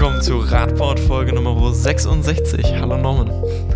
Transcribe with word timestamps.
willkommen 0.00 0.22
zu 0.22 0.38
Radport 0.38 1.00
Folge 1.00 1.32
Nummer 1.32 1.74
66. 1.74 2.66
Hallo 2.74 2.96
Norman. 2.96 3.32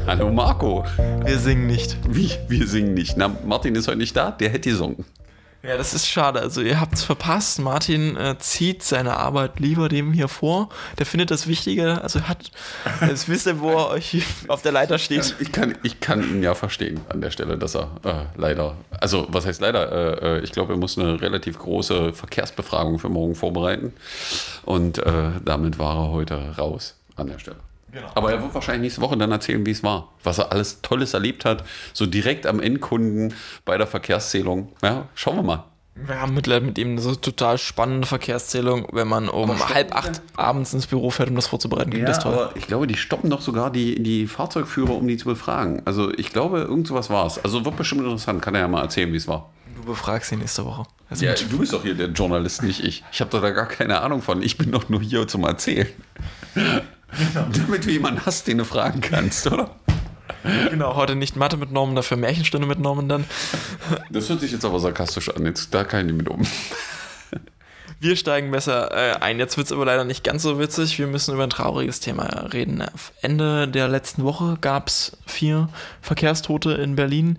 Hallo 0.06 0.30
Marco. 0.30 0.84
Wir 1.24 1.36
singen 1.36 1.66
nicht. 1.66 1.98
Wie? 2.08 2.30
Wir 2.46 2.68
singen 2.68 2.94
nicht. 2.94 3.16
Na, 3.16 3.36
Martin 3.44 3.74
ist 3.74 3.88
heute 3.88 3.98
nicht 3.98 4.16
da, 4.16 4.30
der 4.30 4.50
hätte 4.50 4.70
gesungen. 4.70 5.04
Ja, 5.62 5.76
das 5.76 5.94
ist 5.94 6.08
schade. 6.08 6.40
Also 6.40 6.60
ihr 6.60 6.80
habt 6.80 6.94
es 6.94 7.04
verpasst. 7.04 7.60
Martin 7.60 8.16
äh, 8.16 8.36
zieht 8.38 8.82
seine 8.82 9.16
Arbeit 9.16 9.60
lieber 9.60 9.88
dem 9.88 10.12
hier 10.12 10.26
vor. 10.26 10.68
Der 10.98 11.06
findet 11.06 11.30
das 11.30 11.46
wichtiger. 11.46 12.02
Also 12.02 12.22
hat, 12.22 12.50
jetzt 13.08 13.28
wisst 13.28 13.46
ihr, 13.46 13.60
wo 13.60 13.70
er 13.70 13.90
euch 13.90 14.24
auf 14.48 14.62
der 14.62 14.72
Leiter 14.72 14.98
steht. 14.98 15.36
Ich 15.38 15.52
kann, 15.52 15.78
ich 15.84 16.00
kann 16.00 16.22
ihn 16.22 16.42
ja 16.42 16.54
verstehen 16.54 17.00
an 17.08 17.20
der 17.20 17.30
Stelle, 17.30 17.56
dass 17.58 17.76
er 17.76 17.90
äh, 18.04 18.24
leider, 18.36 18.76
also 18.90 19.28
was 19.30 19.46
heißt 19.46 19.60
leider? 19.60 19.92
Äh, 20.22 20.38
äh 20.38 20.40
ich 20.40 20.50
glaube, 20.50 20.72
er 20.72 20.78
muss 20.78 20.98
eine 20.98 21.20
relativ 21.20 21.60
große 21.60 22.12
Verkehrsbefragung 22.12 22.98
für 22.98 23.08
morgen 23.08 23.36
vorbereiten. 23.36 23.92
Und 24.64 24.98
äh, 24.98 25.30
damit 25.44 25.78
war 25.78 25.96
er 25.96 26.10
heute 26.10 26.56
raus 26.58 26.96
an 27.14 27.28
der 27.28 27.38
Stelle. 27.38 27.58
Genau. 27.92 28.08
Aber 28.14 28.32
er 28.32 28.42
wird 28.42 28.54
wahrscheinlich 28.54 28.82
nächste 28.82 29.02
Woche 29.02 29.18
dann 29.18 29.30
erzählen, 29.30 29.64
wie 29.66 29.70
es 29.70 29.82
war, 29.82 30.08
was 30.24 30.38
er 30.38 30.50
alles 30.50 30.80
Tolles 30.80 31.12
erlebt 31.12 31.44
hat, 31.44 31.64
so 31.92 32.06
direkt 32.06 32.46
am 32.46 32.58
Endkunden 32.58 33.34
bei 33.66 33.76
der 33.76 33.86
Verkehrszählung. 33.86 34.72
Ja, 34.82 35.08
schauen 35.14 35.36
wir 35.36 35.42
mal. 35.42 35.64
Wir 35.94 36.18
haben 36.18 36.32
mittlerweile 36.32 36.64
mit 36.64 36.78
ihm 36.78 36.92
eine 36.92 37.02
so 37.02 37.14
total 37.14 37.58
spannende 37.58 38.06
Verkehrszählung, 38.06 38.88
wenn 38.92 39.08
man 39.08 39.28
um 39.28 39.68
halb 39.68 39.94
acht 39.94 40.22
abends 40.36 40.72
ins 40.72 40.86
Büro 40.86 41.10
fährt, 41.10 41.28
um 41.28 41.36
das 41.36 41.48
vorzubereiten. 41.48 41.92
Ja, 41.94 42.06
das 42.06 42.20
toll. 42.20 42.32
aber 42.32 42.56
ich 42.56 42.66
glaube, 42.66 42.86
die 42.86 42.96
stoppen 42.96 43.28
doch 43.28 43.42
sogar 43.42 43.70
die, 43.70 44.02
die 44.02 44.26
Fahrzeugführer, 44.26 44.94
um 44.94 45.06
die 45.06 45.18
zu 45.18 45.26
befragen. 45.26 45.82
Also 45.84 46.10
ich 46.14 46.32
glaube, 46.32 46.60
irgend 46.60 46.86
sowas 46.86 47.10
war 47.10 47.26
es. 47.26 47.44
Also 47.44 47.66
wird 47.66 47.76
bestimmt 47.76 48.00
interessant. 48.00 48.40
Kann 48.40 48.54
er 48.54 48.62
ja 48.62 48.68
mal 48.68 48.80
erzählen, 48.80 49.12
wie 49.12 49.18
es 49.18 49.28
war. 49.28 49.50
Du 49.76 49.84
befragst 49.84 50.32
ihn 50.32 50.38
nächste 50.38 50.64
Woche. 50.64 50.84
Also 51.10 51.26
ja, 51.26 51.34
du 51.34 51.58
bist 51.58 51.74
doch 51.74 51.82
hier 51.82 51.94
der 51.94 52.08
Journalist, 52.08 52.62
nicht 52.62 52.82
ich. 52.82 53.04
Ich 53.12 53.20
habe 53.20 53.38
da 53.38 53.50
gar 53.50 53.66
keine 53.66 54.00
Ahnung 54.00 54.22
von. 54.22 54.42
Ich 54.42 54.56
bin 54.56 54.72
doch 54.72 54.88
nur 54.88 55.02
hier 55.02 55.28
zum 55.28 55.44
Erzählen. 55.44 55.88
Genau. 57.18 57.46
Damit 57.66 57.84
du 57.84 57.90
jemanden 57.90 58.24
hast, 58.24 58.46
den 58.46 58.58
du 58.58 58.64
fragen 58.64 59.00
kannst, 59.00 59.46
oder? 59.46 59.70
Genau, 60.70 60.96
heute 60.96 61.14
nicht 61.14 61.36
Mathe 61.36 61.56
mit 61.56 61.70
Normen, 61.70 61.94
dafür 61.94 62.16
Märchenstunde 62.16 62.66
mit 62.66 62.80
Normen 62.80 63.08
dann. 63.08 63.24
Das 64.10 64.28
hört 64.28 64.40
sich 64.40 64.50
jetzt 64.50 64.64
aber 64.64 64.80
sarkastisch 64.80 65.28
an, 65.28 65.46
jetzt 65.46 65.72
da 65.72 65.84
kann 65.84 66.00
ich 66.00 66.06
nicht 66.06 66.16
mit 66.16 66.28
um. 66.28 66.44
Wir 68.00 68.16
steigen 68.16 68.50
besser 68.50 68.90
äh, 68.90 69.20
ein. 69.20 69.38
Jetzt 69.38 69.56
wird 69.56 69.66
es 69.68 69.72
aber 69.72 69.84
leider 69.84 70.02
nicht 70.02 70.24
ganz 70.24 70.42
so 70.42 70.58
witzig. 70.58 70.98
Wir 70.98 71.06
müssen 71.06 71.34
über 71.34 71.44
ein 71.44 71.50
trauriges 71.50 72.00
Thema 72.00 72.24
reden. 72.52 72.84
Ende 73.20 73.68
der 73.68 73.86
letzten 73.86 74.24
Woche 74.24 74.58
gab 74.60 74.88
es 74.88 75.16
vier 75.24 75.68
Verkehrstote 76.00 76.72
in 76.72 76.96
Berlin, 76.96 77.38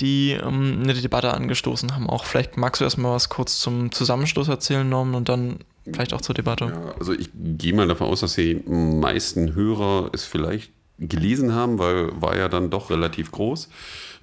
die 0.00 0.32
ähm, 0.32 0.80
eine 0.82 0.92
Debatte 0.92 1.32
angestoßen 1.32 1.94
haben. 1.94 2.10
Auch 2.10 2.26
vielleicht 2.26 2.58
magst 2.58 2.82
du 2.82 2.84
erstmal 2.84 3.14
was 3.14 3.30
kurz 3.30 3.58
zum 3.60 3.92
Zusammenstoß 3.92 4.48
erzählen, 4.48 4.86
Norman, 4.86 5.14
und 5.14 5.30
dann 5.30 5.60
vielleicht 5.84 6.14
auch 6.14 6.20
zur 6.20 6.34
Debatte. 6.34 6.66
Ja, 6.66 6.94
also 6.98 7.12
ich 7.12 7.30
gehe 7.34 7.74
mal 7.74 7.88
davon 7.88 8.08
aus, 8.08 8.20
dass 8.20 8.34
die 8.34 8.54
meisten 8.66 9.54
Hörer 9.54 10.10
es 10.12 10.24
vielleicht 10.24 10.72
gelesen 10.98 11.54
haben, 11.54 11.78
weil 11.78 12.10
war 12.20 12.36
ja 12.36 12.48
dann 12.48 12.70
doch 12.70 12.90
relativ 12.90 13.32
groß. 13.32 13.68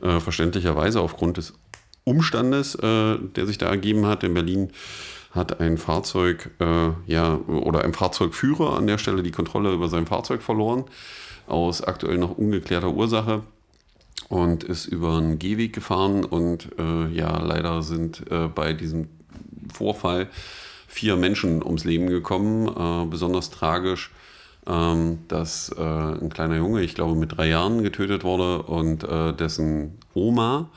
Äh, 0.02 0.20
verständlicherweise 0.20 1.02
aufgrund 1.02 1.38
des 1.38 1.54
Umstandes, 2.04 2.76
äh, 2.76 3.18
der 3.36 3.46
sich 3.46 3.58
da 3.58 3.68
ergeben 3.68 4.06
hat. 4.06 4.24
In 4.24 4.34
Berlin 4.34 4.72
hat 5.32 5.60
ein 5.60 5.78
Fahrzeug, 5.78 6.50
äh, 6.60 6.90
ja, 7.06 7.36
oder 7.36 7.84
ein 7.84 7.94
Fahrzeugführer 7.94 8.76
an 8.78 8.88
der 8.88 8.98
Stelle 8.98 9.24
die 9.24 9.32
Kontrolle 9.32 9.74
über 9.74 9.88
sein 9.90 10.08
Fahrzeug 10.08 10.42
verloren, 10.42 10.86
aus 11.48 11.82
aktuell 11.84 12.18
noch 12.18 12.38
ungeklärter 12.38 12.92
Ursache 12.92 13.44
und 14.30 14.64
ist 14.64 14.88
über 14.88 15.18
einen 15.18 15.40
Gehweg 15.40 15.74
gefahren 15.74 16.26
und 16.26 16.70
äh, 16.80 17.08
ja, 17.10 17.40
leider 17.40 17.82
sind 17.82 18.30
äh, 18.32 18.48
bei 18.48 18.74
diesem 18.74 19.08
Vorfall 19.74 20.30
vier 20.92 21.16
Menschen 21.16 21.64
ums 21.64 21.86
Leben 21.86 22.08
gekommen. 22.08 22.68
Äh, 22.68 23.06
besonders 23.06 23.50
tragisch, 23.50 24.12
ähm, 24.68 25.20
dass 25.28 25.70
äh, 25.70 25.82
ein 25.82 26.30
kleiner 26.30 26.58
Junge, 26.58 26.82
ich 26.82 26.96
glaube 26.96 27.16
mit 27.16 27.38
drei 27.38 27.48
Jahren, 27.48 27.82
getötet 27.82 28.24
wurde 28.24 28.64
und 28.64 29.04
äh, 29.04 29.34
dessen 29.34 29.98
Oma 30.14 30.70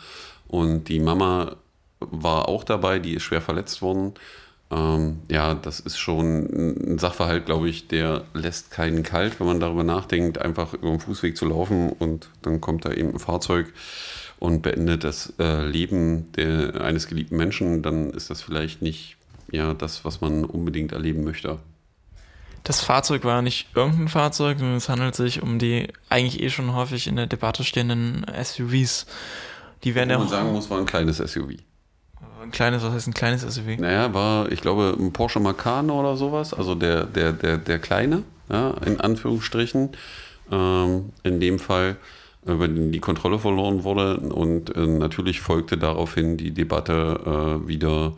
und 0.47 0.89
die 0.89 1.01
Mama 1.01 1.57
war 1.99 2.49
auch 2.49 2.65
dabei, 2.65 2.99
die 3.01 3.15
ist 3.15 3.25
schwer 3.25 3.41
verletzt 3.41 3.83
worden. 3.83 4.15
Ähm, 4.71 5.21
ja, 5.31 5.55
das 5.55 5.81
ist 5.81 5.99
schon 5.99 6.95
ein 6.95 6.99
Sachverhalt, 6.99 7.47
glaube 7.47 7.69
ich, 7.69 7.89
der 7.89 8.25
lässt 8.35 8.71
keinen 8.71 9.03
kalt, 9.03 9.41
wenn 9.41 9.47
man 9.47 9.61
darüber 9.61 9.85
nachdenkt, 9.85 10.39
einfach 10.39 10.75
über 10.75 10.91
den 10.91 11.01
Fußweg 11.01 11.37
zu 11.37 11.47
laufen 11.47 11.91
und 11.91 12.31
dann 12.43 12.61
kommt 12.61 12.85
da 12.85 12.93
eben 12.93 13.13
ein 13.13 13.19
Fahrzeug 13.19 13.73
und 14.39 14.63
beendet 14.63 15.03
das 15.05 15.33
äh, 15.39 15.67
Leben 15.67 16.31
der, 16.33 16.81
eines 16.83 17.09
geliebten 17.09 17.37
Menschen, 17.37 17.83
dann 17.83 18.11
ist 18.11 18.31
das 18.31 18.43
vielleicht 18.43 18.81
nicht 18.81 19.17
ja 19.55 19.75
das, 19.75 20.05
was 20.05 20.21
man 20.21 20.45
unbedingt 20.45 20.93
erleben 20.93 21.25
möchte. 21.25 21.59
Das 22.65 22.81
Fahrzeug 22.81 23.25
war 23.25 23.43
nicht 23.43 23.69
irgendein 23.75 24.09
Fahrzeug, 24.09 24.59
sondern 24.59 24.77
es 24.77 24.89
handelt 24.89 25.15
sich 25.15 25.43
um 25.43 25.59
die 25.59 25.89
eigentlich 26.09 26.43
eh 26.43 26.49
schon 26.49 26.75
häufig 26.75 27.07
in 27.07 27.17
der 27.17 27.27
Debatte 27.27 27.63
stehenden 27.63 28.25
SUVs. 28.43 29.07
Die 29.85 29.95
werden 29.95 30.11
ja. 30.11 30.19
man 30.19 30.29
sagen 30.29 30.53
muss, 30.53 30.71
war 30.71 30.79
ein 30.79 30.87
kleines 30.87 31.19
SUV. 31.19 31.59
Ein 32.43 32.51
kleines, 32.51 32.83
was 32.83 32.93
heißt 32.93 33.09
ein 33.09 33.15
kleines 33.15 33.43
SUV? 33.43 33.79
Naja, 33.79 34.13
war, 34.15 34.51
ich 34.51 34.63
glaube, 34.63 34.97
ein 34.99 35.13
Porsche 35.13 35.41
Macan 35.41 35.91
oder 35.91 36.17
sowas, 36.17 36.55
also 36.55 36.75
der, 36.75 37.05
der, 37.05 37.33
der, 37.33 37.59
der 37.59 37.79
kleine, 37.79 38.23
ja, 38.51 38.71
in 38.85 39.01
Anführungsstrichen. 39.01 39.91
Ähm, 40.51 41.11
in 41.23 41.41
dem 41.41 41.59
Fall, 41.59 41.97
über 42.45 42.69
den 42.69 42.93
die 42.93 43.01
Kontrolle 43.01 43.39
verloren 43.39 43.85
wurde. 43.85 44.19
Und 44.19 44.75
äh, 44.77 44.87
natürlich 44.87 45.41
folgte 45.41 45.79
daraufhin 45.79 46.37
die 46.37 46.51
Debatte 46.51 47.61
äh, 47.65 47.69
wieder 47.69 48.13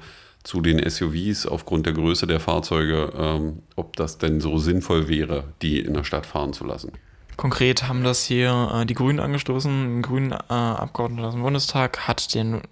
zu 0.46 0.60
den 0.60 0.88
SUVs 0.88 1.44
aufgrund 1.46 1.86
der 1.86 1.92
Größe 1.92 2.26
der 2.26 2.38
Fahrzeuge, 2.38 3.12
ähm, 3.18 3.62
ob 3.74 3.96
das 3.96 4.18
denn 4.18 4.40
so 4.40 4.58
sinnvoll 4.58 5.08
wäre, 5.08 5.44
die 5.60 5.80
in 5.80 5.94
der 5.94 6.04
Stadt 6.04 6.24
fahren 6.24 6.52
zu 6.52 6.64
lassen. 6.64 6.92
Konkret 7.36 7.88
haben 7.88 8.04
das 8.04 8.24
hier 8.24 8.70
äh, 8.72 8.86
die 8.86 8.94
Grünen 8.94 9.18
angestoßen. 9.18 9.98
Ein 9.98 10.02
grünen 10.02 10.30
äh, 10.30 10.36
Abgeordneter 10.48 11.28
aus 11.28 11.34
dem 11.34 11.42
Bundestag 11.42 12.06
hat 12.06 12.32
den 12.34 12.62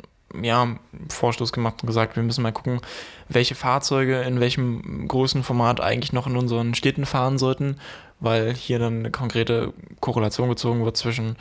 ja, 0.40 0.76
Vorstoß 1.10 1.52
gemacht 1.52 1.82
und 1.82 1.86
gesagt, 1.88 2.16
wir 2.16 2.22
müssen 2.22 2.42
mal 2.42 2.52
gucken, 2.52 2.80
welche 3.28 3.54
Fahrzeuge 3.54 4.22
in 4.22 4.40
welchem 4.40 5.08
Größenformat 5.08 5.80
eigentlich 5.80 6.12
noch 6.12 6.26
in 6.26 6.36
unseren 6.36 6.74
Städten 6.74 7.06
fahren 7.06 7.38
sollten, 7.38 7.76
weil 8.20 8.54
hier 8.54 8.78
dann 8.78 9.00
eine 9.00 9.10
konkrete 9.10 9.72
Korrelation 10.00 10.48
gezogen 10.48 10.84
wird 10.84 10.96
zwischen 10.96 11.36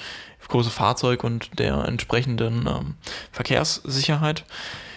große 0.48 0.70
Fahrzeug 0.70 1.24
und 1.24 1.60
der 1.60 1.86
entsprechenden 1.86 2.68
ähm, 2.68 2.96
Verkehrssicherheit. 3.32 4.46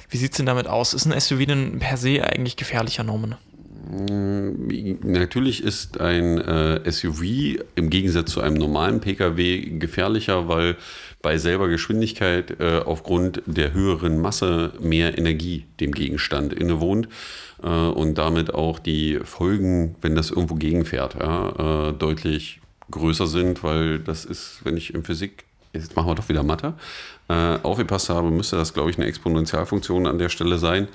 Wie 0.09 0.17
sieht 0.17 0.33
es 0.33 0.37
denn 0.37 0.47
damit 0.47 0.67
aus? 0.67 0.95
Ist 0.95 1.07
ein 1.07 1.19
SUV 1.19 1.47
denn 1.47 1.79
per 1.79 1.97
se 1.97 2.23
eigentlich 2.25 2.57
gefährlicher, 2.57 3.03
Norman? 3.03 3.37
Mm, 3.91 4.99
natürlich 5.03 5.63
ist 5.63 6.01
ein 6.01 6.39
äh, 6.39 6.91
SUV 6.91 7.23
im 7.77 7.91
Gegensatz 7.91 8.33
zu 8.33 8.41
einem 8.41 8.57
normalen 8.57 9.01
Pkw 9.01 9.79
gefährlicher, 9.79 10.49
weil 10.49 10.77
bei 11.23 11.39
selber 11.39 11.69
Geschwindigkeit 11.69 12.61
äh, 12.61 12.81
aufgrund 12.85 13.43
der 13.47 13.73
höheren 13.73 14.21
Masse 14.21 14.73
mehr 14.81 15.17
Energie 15.19 15.67
dem 15.81 15.93
Gegenstand 15.93 16.53
innewohnt 16.53 17.09
äh, 17.63 17.69
und 17.69 18.19
damit 18.19 18.55
auch 18.55 18.79
die 18.79 19.21
Folgen, 19.23 19.97
wenn 20.01 20.15
das 20.15 20.31
irgendwo 20.31 20.57
gegenfährt, 20.57 21.15
ja, 21.15 21.91
äh, 21.91 21.93
deutlich 21.93 22.61
größer 22.91 23.27
sind, 23.27 23.63
weil 23.63 23.99
das 23.99 24.25
ist, 24.25 24.61
wenn 24.65 24.77
ich 24.77 24.95
in 24.95 25.03
Physik 25.03 25.45
jetzt 25.77 25.97
machen 25.97 26.09
wir 26.09 26.15
doch 26.15 26.29
wieder 26.29 26.43
Mathe, 26.43 26.75
äh, 27.29 27.59
aufgepasst 27.63 28.09
habe, 28.09 28.31
müsste 28.31 28.57
das, 28.57 28.73
glaube 28.75 28.91
ich, 28.91 28.99
eine 28.99 29.07
Exponentialfunktion 29.07 30.07
an 30.07 30.19
der 30.19 30.29
Stelle 30.29 30.59
sein. 30.59 30.89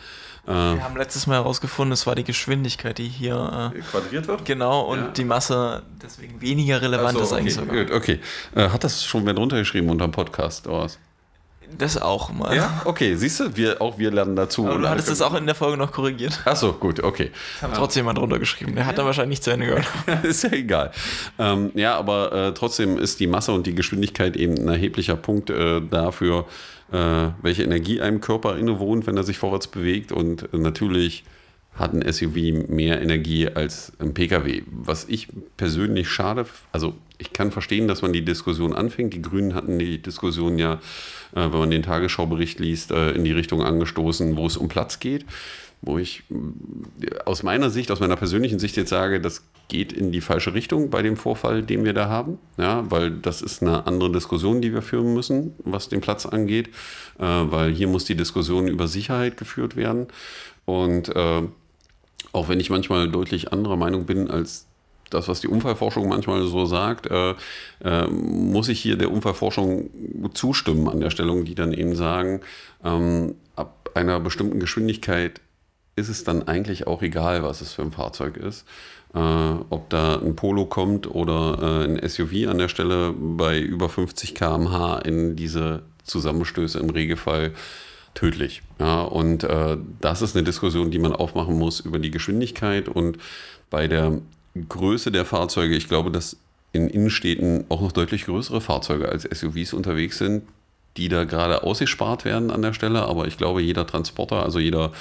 Äh, 0.48 0.52
wir 0.52 0.84
haben 0.84 0.98
letztes 0.98 1.28
Mal 1.28 1.36
herausgefunden, 1.36 1.92
es 1.92 2.08
war 2.08 2.16
die 2.16 2.24
Geschwindigkeit, 2.24 2.98
die 2.98 3.08
hier 3.08 3.74
äh, 3.76 3.80
quadriert 3.80 4.28
wird. 4.28 4.46
Genau, 4.46 4.82
und 4.82 5.00
ja. 5.00 5.08
die 5.10 5.26
Masse 5.26 5.84
deswegen 6.02 6.42
weniger 6.42 6.82
relevant 6.82 7.18
so, 7.18 7.24
ist 7.24 7.34
eigentlich 7.34 7.58
okay, 7.58 7.68
sogar. 7.68 7.86
Gut, 7.86 7.94
okay. 7.94 8.20
Äh, 8.56 8.70
hat 8.70 8.84
das 8.84 9.04
schon 9.04 9.26
wer 9.26 9.34
drunter 9.34 9.58
geschrieben 9.58 9.90
unter 9.90 10.08
dem 10.08 10.12
Podcast 10.12 10.68
oder 10.68 10.80
was? 10.80 11.00
Das 11.78 12.02
auch 12.02 12.32
mal. 12.32 12.56
Ja, 12.56 12.82
okay, 12.86 13.16
siehst 13.16 13.40
du, 13.40 13.56
wir, 13.56 13.82
auch 13.82 13.98
wir 13.98 14.12
lernen 14.12 14.36
dazu. 14.36 14.68
Aber 14.68 14.80
du 14.80 14.90
hattest 14.90 15.10
das 15.10 15.22
auch 15.22 15.34
in 15.36 15.46
der 15.46 15.56
Folge 15.56 15.78
noch 15.78 15.92
korrigiert. 15.92 16.40
Achso, 16.46 16.74
gut, 16.74 17.04
okay. 17.04 17.32
Das 17.56 17.64
haben 17.64 17.74
trotzdem 17.76 18.02
jemand 18.02 18.18
drunter 18.18 18.40
geschrieben. 18.40 18.76
Der 18.76 18.86
hat 18.86 18.98
dann 18.98 19.06
wahrscheinlich 19.06 19.40
nicht 19.40 19.44
zu 19.44 19.52
Ende 19.52 19.68
gehört. 19.68 19.88
ist 20.24 20.44
ja 20.44 20.52
egal. 20.52 20.92
Ähm, 21.40 21.72
ja, 21.76 21.96
aber 21.98 22.32
äh, 22.32 22.54
trotzdem 22.54 22.98
ist 22.98 23.20
die 23.20 23.28
Masse 23.28 23.52
und 23.52 23.68
die 23.68 23.76
Geschwindigkeit 23.76 24.36
eben 24.36 24.58
ein 24.58 24.68
erheblicher 24.68 25.16
Punkt 25.16 25.50
äh, 25.50 25.82
dafür, 25.82 26.46
äh, 26.92 27.30
welche 27.42 27.64
Energie 27.64 28.02
einem 28.02 28.22
Körper 28.22 28.58
innewohnt, 28.58 29.08
wenn 29.08 29.18
er 29.18 29.24
sich 29.24 29.38
vorwärts 29.38 29.68
bewegt. 29.68 30.12
Und 30.12 30.54
natürlich 30.54 31.24
hat 31.74 31.94
ein 31.94 32.12
SUV 32.12 32.68
mehr 32.68 33.02
Energie 33.02 33.48
als 33.48 33.94
ein 34.00 34.14
Pkw. 34.14 34.64
Was 34.68 35.06
ich 35.08 35.30
persönlich 35.58 36.10
schade, 36.10 36.46
also 36.72 36.96
ich 37.18 37.34
kann 37.34 37.52
verstehen, 37.52 37.88
dass 37.88 38.02
man 38.02 38.14
die 38.14 38.26
Diskussion 38.26 38.74
anfängt. 38.74 39.14
Die 39.14 39.22
Grünen 39.22 39.54
hatten 39.54 39.80
die 39.80 40.02
Diskussion 40.02 40.58
ja, 40.58 40.74
äh, 40.74 40.78
wenn 41.34 41.60
man 41.60 41.72
den 41.72 41.84
Tagesschaubericht 41.84 42.60
liest, 42.60 42.92
äh, 42.92 43.12
in 43.12 43.24
die 43.24 43.32
Richtung 43.32 43.62
angestoßen, 43.62 44.36
wo 44.38 44.46
es 44.46 44.58
um 44.58 44.68
Platz 44.68 45.00
geht. 45.00 45.26
Wo 45.82 45.98
ich 45.98 46.24
äh, 46.30 47.20
aus 47.26 47.44
meiner 47.44 47.70
Sicht, 47.70 47.92
aus 47.92 48.00
meiner 48.00 48.16
persönlichen 48.16 48.60
Sicht 48.60 48.78
jetzt 48.78 48.90
sage, 48.90 49.20
das 49.20 49.44
geht 49.68 49.94
in 49.94 50.12
die 50.12 50.22
falsche 50.22 50.54
Richtung 50.54 50.90
bei 50.90 51.02
dem 51.02 51.16
Vorfall, 51.16 51.64
den 51.64 51.86
wir 51.86 51.94
da 51.94 52.10
haben. 52.10 52.38
Ja, 52.58 52.90
weil 52.90 53.12
das 53.12 53.42
ist 53.42 53.62
eine 53.62 53.88
andere 53.88 54.12
Diskussion, 54.12 54.62
die 54.62 54.74
wir 54.74 54.82
führen 54.82 55.14
müssen, 55.14 55.54
was 55.64 55.90
den 55.90 56.02
Platz 56.02 56.26
angeht. 56.26 56.68
Äh, 57.20 57.24
weil 57.24 57.72
hier 57.72 57.88
muss 57.88 58.06
die 58.06 58.16
Diskussion 58.16 58.68
über 58.68 58.88
Sicherheit 58.88 59.38
geführt 59.38 59.76
werden. 59.76 60.08
Und 60.66 61.16
äh, 61.16 61.42
auch 62.34 62.50
wenn 62.50 62.60
ich 62.60 62.70
manchmal 62.70 63.10
deutlich 63.10 63.52
anderer 63.52 63.78
Meinung 63.78 64.06
bin 64.06 64.30
als 64.30 64.68
das, 65.14 65.28
was 65.28 65.42
die 65.42 65.48
Unfallforschung 65.48 66.08
manchmal 66.08 66.44
so 66.44 66.66
sagt, 66.66 67.08
äh, 67.08 67.36
äh, 67.84 68.08
muss 68.08 68.70
ich 68.70 68.80
hier 68.80 68.98
der 68.98 69.12
Unfallforschung 69.12 69.90
zustimmen 70.34 70.88
an 70.88 71.00
der 71.00 71.10
Stellung, 71.10 71.46
die 71.46 71.56
dann 71.56 71.74
eben 71.74 71.96
sagen, 71.96 72.42
ähm, 72.84 73.36
ab 73.56 73.92
einer 73.94 74.20
bestimmten 74.20 74.60
Geschwindigkeit 74.60 75.42
ist 75.96 76.10
es 76.10 76.24
dann 76.24 76.48
eigentlich 76.48 76.88
auch 76.88 77.02
egal, 77.02 77.44
was 77.44 77.62
es 77.62 77.74
für 77.74 77.82
ein 77.82 77.92
Fahrzeug 77.92 78.38
ist. 78.38 78.66
Äh, 79.14 79.20
ob 79.20 79.90
da 79.90 80.20
ein 80.20 80.36
Polo 80.36 80.66
kommt 80.66 81.14
oder 81.14 81.58
äh, 81.62 81.84
ein 81.84 82.10
SUV 82.10 82.48
an 82.48 82.58
der 82.58 82.70
Stelle 82.70 83.14
bei 83.14 83.60
über 83.60 83.90
50 83.90 84.36
km/h 84.36 85.00
in 85.00 85.36
diese 85.36 85.84
Zusammenstöße 86.04 86.80
im 86.80 86.90
Regelfall 86.90 87.52
tödlich. 88.14 88.62
Ja, 88.80 89.02
und 89.02 89.44
äh, 89.44 89.78
das 90.00 90.22
ist 90.22 90.36
eine 90.36 90.46
Diskussion, 90.46 90.92
die 90.92 91.00
man 91.00 91.14
aufmachen 91.14 91.58
muss 91.58 91.82
über 91.82 92.00
die 92.00 92.12
Geschwindigkeit 92.12 92.88
und 92.88 93.18
bei 93.70 93.88
der 93.88 94.20
Größe 94.68 95.12
der 95.12 95.26
Fahrzeuge. 95.26 95.76
Ich 95.76 95.88
glaube, 95.88 96.12
dass 96.12 96.38
in 96.74 96.90
Innenstädten 96.90 97.66
auch 97.70 97.82
noch 97.82 97.92
deutlich 97.92 98.26
größere 98.26 98.62
Fahrzeuge 98.62 99.10
als 99.10 99.24
SUVs 99.24 99.74
unterwegs 99.74 100.18
sind, 100.18 100.44
die 100.98 101.10
da 101.10 101.24
gerade 101.24 101.64
ausgespart 101.64 102.26
werden 102.26 102.52
an 102.52 102.62
der 102.62 102.74
Stelle. 102.74 103.04
Aber 103.04 103.28
ich 103.28 103.38
glaube, 103.38 103.62
jeder 103.62 103.88
Transporter, 103.88 104.44
also 104.44 104.60
jeder 104.60 104.92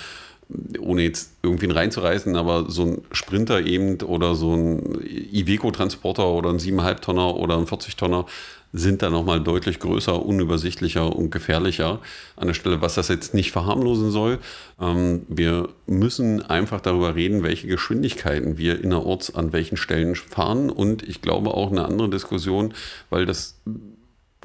ohne 0.81 1.03
jetzt 1.03 1.33
irgendwie 1.43 1.71
reinzureißen, 1.71 2.37
aber 2.37 2.69
so 2.71 2.85
ein 2.85 3.03
Sprinter 3.13 3.65
eben 3.65 4.01
oder 4.03 4.35
so 4.35 4.55
ein 4.55 5.01
Iveco-Transporter 5.05 6.27
oder 6.29 6.51
ein 6.51 6.59
7,5 6.59 7.01
Tonner 7.01 7.37
oder 7.37 7.57
ein 7.57 7.69
40 7.69 7.95
Tonner 7.97 8.27
sind 8.73 9.03
da 9.03 9.11
nochmal 9.11 9.43
deutlich 9.43 9.81
größer, 9.81 10.25
unübersichtlicher 10.25 11.15
und 11.15 11.31
gefährlicher 11.31 12.01
an 12.37 12.47
der 12.47 12.55
Stelle, 12.55 12.81
was 12.81 12.95
das 12.95 13.09
jetzt 13.09 13.35
nicht 13.35 13.51
verharmlosen 13.51 14.11
soll. 14.11 14.39
Ähm, 14.81 15.23
wir 15.29 15.69
müssen 15.87 16.43
einfach 16.43 16.81
darüber 16.81 17.15
reden, 17.15 17.43
welche 17.43 17.67
Geschwindigkeiten 17.67 18.59
wir 18.59 18.83
innerorts 18.83 19.35
an 19.35 19.53
welchen 19.53 19.77
Stellen 19.77 20.15
fahren 20.15 20.71
und 20.71 21.03
ich 21.03 21.23
glaube 21.23 21.55
auch 21.55 21.71
eine 21.71 21.85
andere 21.85 22.09
Diskussion, 22.11 22.75
weil 23.11 23.27
das 23.27 23.61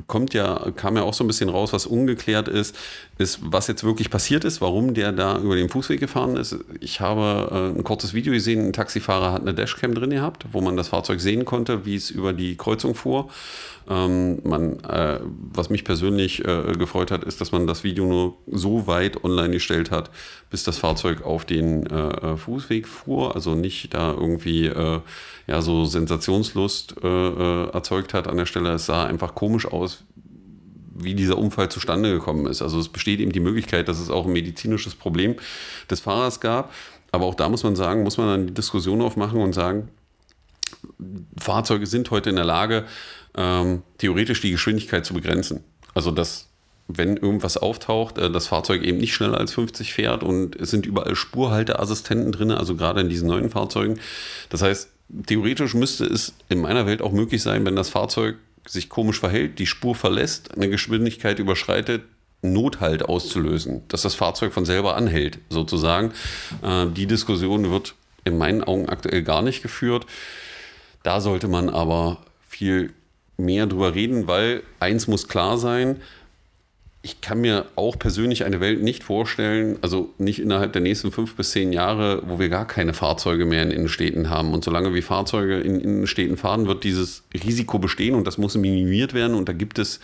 kommt 0.07 0.33
ja, 0.33 0.71
kam 0.75 0.97
ja 0.97 1.03
auch 1.03 1.13
so 1.13 1.23
ein 1.23 1.27
bisschen 1.27 1.49
raus, 1.49 1.73
was 1.73 1.85
ungeklärt 1.85 2.47
ist, 2.47 2.75
ist, 3.17 3.39
was 3.43 3.67
jetzt 3.67 3.83
wirklich 3.83 4.09
passiert 4.09 4.43
ist, 4.43 4.59
warum 4.61 4.93
der 4.93 5.11
da 5.11 5.37
über 5.37 5.55
den 5.55 5.69
Fußweg 5.69 5.99
gefahren 5.99 6.35
ist. 6.35 6.57
Ich 6.81 6.99
habe 6.99 7.73
äh, 7.73 7.77
ein 7.77 7.83
kurzes 7.83 8.13
Video 8.13 8.33
gesehen, 8.33 8.67
ein 8.67 8.73
Taxifahrer 8.73 9.31
hat 9.31 9.41
eine 9.41 9.53
Dashcam 9.53 9.95
drin 9.95 10.09
gehabt, 10.09 10.45
wo 10.51 10.61
man 10.61 10.75
das 10.75 10.89
Fahrzeug 10.89 11.21
sehen 11.21 11.45
konnte, 11.45 11.85
wie 11.85 11.95
es 11.95 12.09
über 12.09 12.33
die 12.33 12.57
Kreuzung 12.57 12.93
fuhr. 12.93 13.29
Ähm, 13.87 14.39
man, 14.43 14.79
äh, 14.83 15.19
was 15.53 15.69
mich 15.69 15.83
persönlich 15.83 16.43
äh, 16.43 16.73
gefreut 16.73 17.11
hat, 17.11 17.23
ist, 17.23 17.39
dass 17.39 17.51
man 17.51 17.67
das 17.67 17.83
Video 17.83 18.05
nur 18.05 18.37
so 18.47 18.87
weit 18.87 19.23
online 19.23 19.51
gestellt 19.51 19.91
hat, 19.91 20.09
bis 20.49 20.63
das 20.63 20.79
Fahrzeug 20.79 21.23
auf 21.23 21.45
den 21.45 21.85
äh, 21.85 22.07
äh, 22.09 22.37
Fußweg 22.37 22.87
fuhr, 22.87 23.35
also 23.35 23.53
nicht 23.53 23.93
da 23.93 24.11
irgendwie 24.11 24.71
ja, 25.47 25.61
so 25.61 25.85
Sensationslust 25.85 26.95
erzeugt 27.03 28.13
hat 28.13 28.27
an 28.27 28.37
der 28.37 28.45
Stelle. 28.45 28.71
Es 28.73 28.87
sah 28.87 29.05
einfach 29.05 29.35
komisch 29.35 29.67
aus, 29.67 29.84
wie 30.97 31.13
dieser 31.13 31.37
Unfall 31.37 31.69
zustande 31.69 32.11
gekommen 32.11 32.47
ist. 32.47 32.61
Also 32.61 32.79
es 32.79 32.89
besteht 32.89 33.19
eben 33.19 33.31
die 33.31 33.39
Möglichkeit, 33.39 33.87
dass 33.87 33.99
es 33.99 34.09
auch 34.09 34.25
ein 34.25 34.33
medizinisches 34.33 34.95
Problem 34.95 35.35
des 35.89 35.99
Fahrers 35.99 36.39
gab. 36.39 36.73
Aber 37.11 37.25
auch 37.25 37.35
da 37.35 37.49
muss 37.49 37.63
man 37.63 37.75
sagen, 37.75 38.03
muss 38.03 38.17
man 38.17 38.27
dann 38.27 38.47
die 38.47 38.53
Diskussion 38.53 39.01
aufmachen 39.01 39.41
und 39.41 39.53
sagen, 39.53 39.89
Fahrzeuge 41.37 41.85
sind 41.85 42.11
heute 42.11 42.29
in 42.29 42.35
der 42.35 42.45
Lage, 42.45 42.85
ähm, 43.35 43.83
theoretisch 43.97 44.41
die 44.41 44.51
Geschwindigkeit 44.51 45.05
zu 45.05 45.13
begrenzen. 45.13 45.63
Also 45.93 46.11
dass 46.11 46.47
wenn 46.87 47.17
irgendwas 47.17 47.57
auftaucht, 47.57 48.17
äh, 48.17 48.29
das 48.29 48.47
Fahrzeug 48.47 48.83
eben 48.83 48.97
nicht 48.97 49.13
schneller 49.13 49.37
als 49.37 49.53
50 49.53 49.93
fährt 49.93 50.23
und 50.23 50.55
es 50.55 50.71
sind 50.71 50.85
überall 50.85 51.15
Spurhalteassistenten 51.15 52.31
drin, 52.31 52.51
also 52.51 52.75
gerade 52.75 53.01
in 53.01 53.09
diesen 53.09 53.27
neuen 53.27 53.49
Fahrzeugen. 53.49 53.99
Das 54.49 54.61
heißt, 54.61 54.89
theoretisch 55.25 55.73
müsste 55.73 56.05
es 56.05 56.33
in 56.49 56.61
meiner 56.61 56.85
Welt 56.85 57.01
auch 57.01 57.11
möglich 57.11 57.41
sein, 57.41 57.65
wenn 57.65 57.75
das 57.75 57.89
Fahrzeug 57.89 58.35
sich 58.67 58.89
komisch 58.89 59.19
verhält, 59.19 59.59
die 59.59 59.65
Spur 59.65 59.95
verlässt, 59.95 60.55
eine 60.55 60.69
Geschwindigkeit 60.69 61.39
überschreitet, 61.39 62.03
Nothalt 62.41 63.03
auszulösen, 63.03 63.83
dass 63.87 64.03
das 64.03 64.15
Fahrzeug 64.15 64.53
von 64.53 64.65
selber 64.65 64.95
anhält, 64.95 65.39
sozusagen. 65.49 66.11
Äh, 66.61 66.87
die 66.87 67.07
Diskussion 67.07 67.71
wird 67.71 67.95
in 68.23 68.37
meinen 68.37 68.63
Augen 68.63 68.87
aktuell 68.87 69.23
gar 69.23 69.41
nicht 69.41 69.61
geführt. 69.61 70.05
Da 71.03 71.21
sollte 71.21 71.47
man 71.47 71.69
aber 71.69 72.17
viel 72.47 72.93
mehr 73.37 73.65
drüber 73.65 73.95
reden, 73.95 74.27
weil 74.27 74.63
eins 74.79 75.07
muss 75.07 75.27
klar 75.27 75.57
sein, 75.57 76.01
ich 77.05 77.21
kann 77.21 77.39
mir 77.39 77.67
auch 77.75 77.99
persönlich 77.99 78.45
eine 78.45 78.59
Welt 78.59 78.81
nicht 78.81 79.03
vorstellen, 79.03 79.77
also 79.83 80.09
nicht 80.17 80.39
innerhalb 80.39 80.73
der 80.73 80.81
nächsten 80.81 81.11
fünf 81.11 81.35
bis 81.35 81.51
zehn 81.51 81.71
Jahre, 81.71 82.23
wo 82.25 82.39
wir 82.39 82.49
gar 82.49 82.65
keine 82.65 82.95
Fahrzeuge 82.95 83.45
mehr 83.45 83.61
in 83.61 83.69
Innenstädten 83.69 84.31
haben. 84.31 84.55
Und 84.55 84.63
solange 84.63 84.91
wir 84.95 85.03
Fahrzeuge 85.03 85.59
in 85.59 85.79
Innenstädten 85.79 86.35
fahren, 86.35 86.65
wird 86.65 86.83
dieses 86.83 87.21
Risiko 87.31 87.77
bestehen 87.77 88.15
und 88.15 88.25
das 88.25 88.39
muss 88.39 88.55
minimiert 88.55 89.13
werden. 89.13 89.35
Und 89.35 89.47
da 89.47 89.53
gibt 89.53 89.77
es 89.77 89.99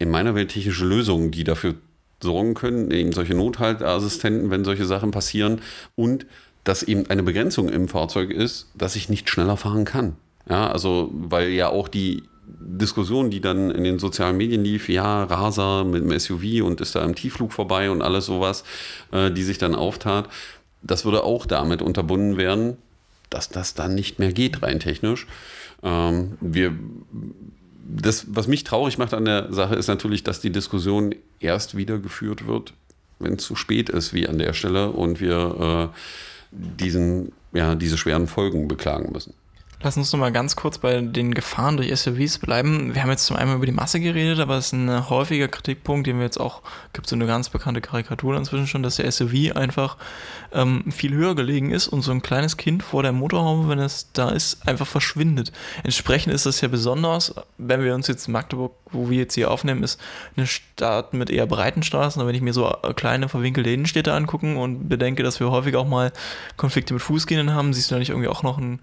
in 0.00 0.10
meiner 0.10 0.34
Welt 0.34 0.50
technische 0.50 0.84
Lösungen, 0.84 1.30
die 1.30 1.44
dafür 1.44 1.76
sorgen 2.20 2.54
können, 2.54 2.90
eben 2.90 3.12
solche 3.12 3.34
Nothaltassistenten, 3.34 4.50
wenn 4.50 4.64
solche 4.64 4.86
Sachen 4.86 5.12
passieren 5.12 5.60
und 5.94 6.26
dass 6.64 6.82
eben 6.82 7.08
eine 7.10 7.22
Begrenzung 7.22 7.68
im 7.68 7.86
Fahrzeug 7.86 8.32
ist, 8.32 8.66
dass 8.74 8.96
ich 8.96 9.08
nicht 9.08 9.30
schneller 9.30 9.56
fahren 9.56 9.84
kann. 9.84 10.16
Ja, 10.48 10.68
also, 10.68 11.10
weil 11.12 11.50
ja 11.50 11.68
auch 11.68 11.86
die 11.86 12.24
Diskussion, 12.44 13.30
die 13.30 13.40
dann 13.40 13.70
in 13.70 13.84
den 13.84 13.98
sozialen 13.98 14.36
Medien 14.36 14.64
lief, 14.64 14.88
ja, 14.88 15.24
Raser 15.24 15.84
mit 15.84 16.02
dem 16.02 16.18
SUV 16.18 16.64
und 16.64 16.80
ist 16.80 16.94
da 16.94 17.04
im 17.04 17.14
Tiefflug 17.14 17.52
vorbei 17.52 17.90
und 17.90 18.02
alles 18.02 18.26
sowas, 18.26 18.64
äh, 19.12 19.30
die 19.30 19.42
sich 19.42 19.58
dann 19.58 19.74
auftat, 19.74 20.28
das 20.82 21.04
würde 21.04 21.22
auch 21.22 21.46
damit 21.46 21.82
unterbunden 21.82 22.36
werden, 22.36 22.76
dass 23.30 23.48
das 23.48 23.74
dann 23.74 23.94
nicht 23.94 24.18
mehr 24.18 24.32
geht, 24.32 24.62
rein 24.62 24.80
technisch. 24.80 25.26
Ähm, 25.82 26.36
wir, 26.40 26.74
das, 27.84 28.26
was 28.28 28.48
mich 28.48 28.64
traurig 28.64 28.98
macht 28.98 29.14
an 29.14 29.24
der 29.24 29.52
Sache, 29.52 29.76
ist 29.76 29.88
natürlich, 29.88 30.24
dass 30.24 30.40
die 30.40 30.50
Diskussion 30.50 31.14
erst 31.40 31.76
wieder 31.76 31.98
geführt 31.98 32.46
wird, 32.46 32.74
wenn 33.18 33.34
es 33.34 33.44
zu 33.44 33.54
spät 33.54 33.88
ist, 33.88 34.12
wie 34.12 34.28
an 34.28 34.38
der 34.38 34.52
Stelle, 34.52 34.90
und 34.90 35.20
wir 35.20 35.92
äh, 35.92 35.96
diesen, 36.50 37.32
ja, 37.52 37.74
diese 37.74 37.96
schweren 37.96 38.26
Folgen 38.26 38.68
beklagen 38.68 39.12
müssen. 39.12 39.34
Lass 39.84 39.96
uns 39.96 40.12
noch 40.12 40.20
mal 40.20 40.30
ganz 40.30 40.54
kurz 40.54 40.78
bei 40.78 41.00
den 41.00 41.34
Gefahren 41.34 41.76
durch 41.76 41.92
SUVs 41.98 42.38
bleiben. 42.38 42.94
Wir 42.94 43.02
haben 43.02 43.10
jetzt 43.10 43.26
zum 43.26 43.36
einen 43.36 43.56
über 43.56 43.66
die 43.66 43.72
Masse 43.72 43.98
geredet, 43.98 44.38
aber 44.38 44.56
es 44.56 44.66
ist 44.66 44.74
ein 44.74 45.10
häufiger 45.10 45.48
Kritikpunkt, 45.48 46.06
den 46.06 46.18
wir 46.18 46.24
jetzt 46.24 46.38
auch, 46.38 46.62
gibt 46.92 47.08
so 47.08 47.16
eine 47.16 47.26
ganz 47.26 47.50
bekannte 47.50 47.80
Karikatur 47.80 48.36
inzwischen 48.36 48.68
schon, 48.68 48.84
dass 48.84 48.96
der 48.96 49.10
SUV 49.10 49.56
einfach 49.56 49.96
ähm, 50.52 50.84
viel 50.92 51.12
höher 51.12 51.34
gelegen 51.34 51.72
ist 51.72 51.88
und 51.88 52.02
so 52.02 52.12
ein 52.12 52.22
kleines 52.22 52.56
Kind 52.56 52.84
vor 52.84 53.02
der 53.02 53.10
Motorhaube, 53.10 53.68
wenn 53.68 53.80
es 53.80 54.12
da 54.12 54.30
ist, 54.30 54.68
einfach 54.68 54.86
verschwindet. 54.86 55.50
Entsprechend 55.82 56.32
ist 56.32 56.46
das 56.46 56.60
ja 56.60 56.68
besonders, 56.68 57.34
wenn 57.58 57.82
wir 57.82 57.96
uns 57.96 58.06
jetzt 58.06 58.28
Magdeburg, 58.28 58.72
wo 58.92 59.10
wir 59.10 59.18
jetzt 59.18 59.34
hier 59.34 59.50
aufnehmen, 59.50 59.82
ist 59.82 60.00
eine 60.36 60.46
Stadt 60.46 61.14
mit 61.14 61.30
eher 61.30 61.46
breiten 61.46 61.82
Straßen, 61.82 62.20
aber 62.20 62.28
wenn 62.28 62.36
ich 62.36 62.42
mir 62.42 62.52
so 62.52 62.70
kleine 62.96 63.28
verwinkelte 63.28 63.70
Innenstädte 63.70 64.12
angucke 64.12 64.56
und 64.56 64.88
bedenke, 64.88 65.22
dass 65.22 65.40
wir 65.40 65.50
häufig 65.50 65.76
auch 65.76 65.86
mal 65.86 66.12
Konflikte 66.56 66.94
mit 66.94 67.02
Fußgängern 67.02 67.54
haben, 67.54 67.72
siehst 67.72 67.90
du 67.90 67.94
da 67.94 67.98
nicht 67.98 68.10
irgendwie 68.10 68.28
auch 68.28 68.42
noch 68.42 68.58
ein 68.58 68.80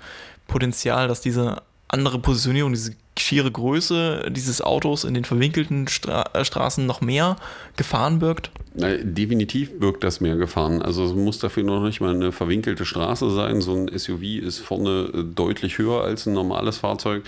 Potenzial, 0.47 1.07
dass 1.07 1.21
diese 1.21 1.61
andere 1.89 2.19
Positionierung, 2.19 2.71
diese 2.71 2.95
schiere 3.17 3.51
Größe 3.51 4.27
dieses 4.31 4.61
Autos 4.61 5.03
in 5.03 5.13
den 5.13 5.25
verwinkelten 5.25 5.87
Stra 5.87 6.23
äh, 6.33 6.45
Straßen 6.45 6.85
noch 6.85 7.01
mehr 7.01 7.35
Gefahren 7.75 8.19
birgt? 8.19 8.51
Na, 8.75 8.95
definitiv 8.95 9.77
birgt 9.79 10.03
das 10.03 10.21
mehr 10.21 10.37
Gefahren. 10.37 10.81
Also 10.81 11.03
es 11.03 11.13
muss 11.13 11.39
dafür 11.39 11.63
noch 11.63 11.83
nicht 11.83 11.99
mal 11.99 12.13
eine 12.13 12.31
verwinkelte 12.31 12.85
Straße 12.85 13.29
sein. 13.31 13.61
So 13.61 13.75
ein 13.75 13.89
SUV 13.97 14.21
ist 14.23 14.59
vorne 14.59 15.09
äh, 15.13 15.23
deutlich 15.23 15.77
höher 15.77 16.03
als 16.03 16.25
ein 16.25 16.33
normales 16.33 16.77
Fahrzeug. 16.77 17.23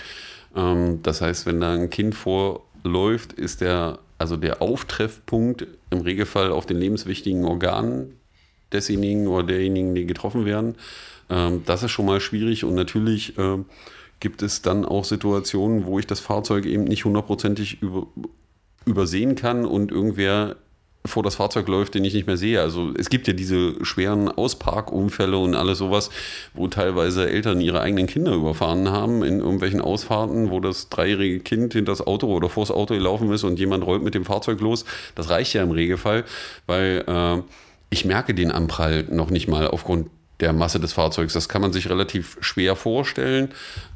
Ähm, 0.56 1.02
das 1.02 1.20
heißt, 1.20 1.44
wenn 1.44 1.60
da 1.60 1.74
ein 1.74 1.90
Kind 1.90 2.14
vorläuft, 2.82 3.32
ist 3.32 3.60
der, 3.60 3.98
also 4.18 4.36
der 4.36 4.62
Auftreffpunkt 4.62 5.66
im 5.90 6.00
Regelfall 6.00 6.52
auf 6.52 6.66
den 6.66 6.78
lebenswichtigen 6.78 7.44
Organen 7.44 8.18
desjenigen 8.72 9.26
oder 9.26 9.46
derjenigen, 9.46 9.94
die 9.94 10.06
getroffen 10.06 10.44
werden. 10.44 10.76
Ähm, 11.30 11.62
das 11.66 11.82
ist 11.82 11.90
schon 11.90 12.06
mal 12.06 12.20
schwierig 12.20 12.64
und 12.64 12.74
natürlich 12.74 13.38
äh, 13.38 13.58
gibt 14.20 14.42
es 14.42 14.62
dann 14.62 14.84
auch 14.84 15.04
Situationen, 15.04 15.84
wo 15.84 15.98
ich 15.98 16.06
das 16.06 16.20
Fahrzeug 16.20 16.64
eben 16.66 16.84
nicht 16.84 17.04
hundertprozentig 17.04 17.82
über, 17.82 18.06
übersehen 18.86 19.34
kann 19.34 19.64
und 19.64 19.90
irgendwer 19.90 20.56
vor 21.04 21.22
das 21.22 21.34
Fahrzeug 21.34 21.66
läuft, 21.68 21.94
den 21.94 22.04
ich 22.04 22.14
nicht 22.14 22.26
mehr 22.26 22.36
sehe. 22.36 22.60
Also 22.60 22.92
es 22.96 23.10
gibt 23.10 23.26
ja 23.26 23.32
diese 23.32 23.84
schweren 23.84 24.28
Ausparkunfälle 24.28 25.36
und 25.36 25.54
alles 25.54 25.78
sowas, 25.78 26.10
wo 26.54 26.68
teilweise 26.68 27.28
Eltern 27.28 27.60
ihre 27.60 27.80
eigenen 27.80 28.06
Kinder 28.06 28.32
überfahren 28.32 28.88
haben 28.88 29.24
in 29.24 29.40
irgendwelchen 29.40 29.80
Ausfahrten, 29.80 30.50
wo 30.50 30.60
das 30.60 30.88
dreijährige 30.90 31.40
Kind 31.40 31.72
hinter 31.72 31.92
das 31.92 32.06
Auto 32.06 32.28
oder 32.28 32.48
vor 32.48 32.64
das 32.64 32.70
Auto 32.70 32.94
gelaufen 32.94 33.32
ist 33.32 33.42
und 33.42 33.58
jemand 33.58 33.84
rollt 33.84 34.02
mit 34.02 34.14
dem 34.14 34.24
Fahrzeug 34.24 34.60
los. 34.60 34.84
Das 35.14 35.28
reicht 35.28 35.54
ja 35.54 35.62
im 35.62 35.72
Regelfall, 35.72 36.24
weil 36.66 37.04
äh, 37.06 37.42
ich 37.90 38.04
merke 38.04 38.32
den 38.32 38.52
Anprall 38.52 39.04
noch 39.10 39.30
nicht 39.30 39.48
mal 39.48 39.66
aufgrund 39.66 40.08
der 40.40 40.52
Masse 40.52 40.80
des 40.80 40.92
Fahrzeugs. 40.92 41.32
Das 41.32 41.48
kann 41.48 41.62
man 41.62 41.72
sich 41.72 41.88
relativ 41.90 42.36
schwer 42.40 42.76
vorstellen, 42.76 43.48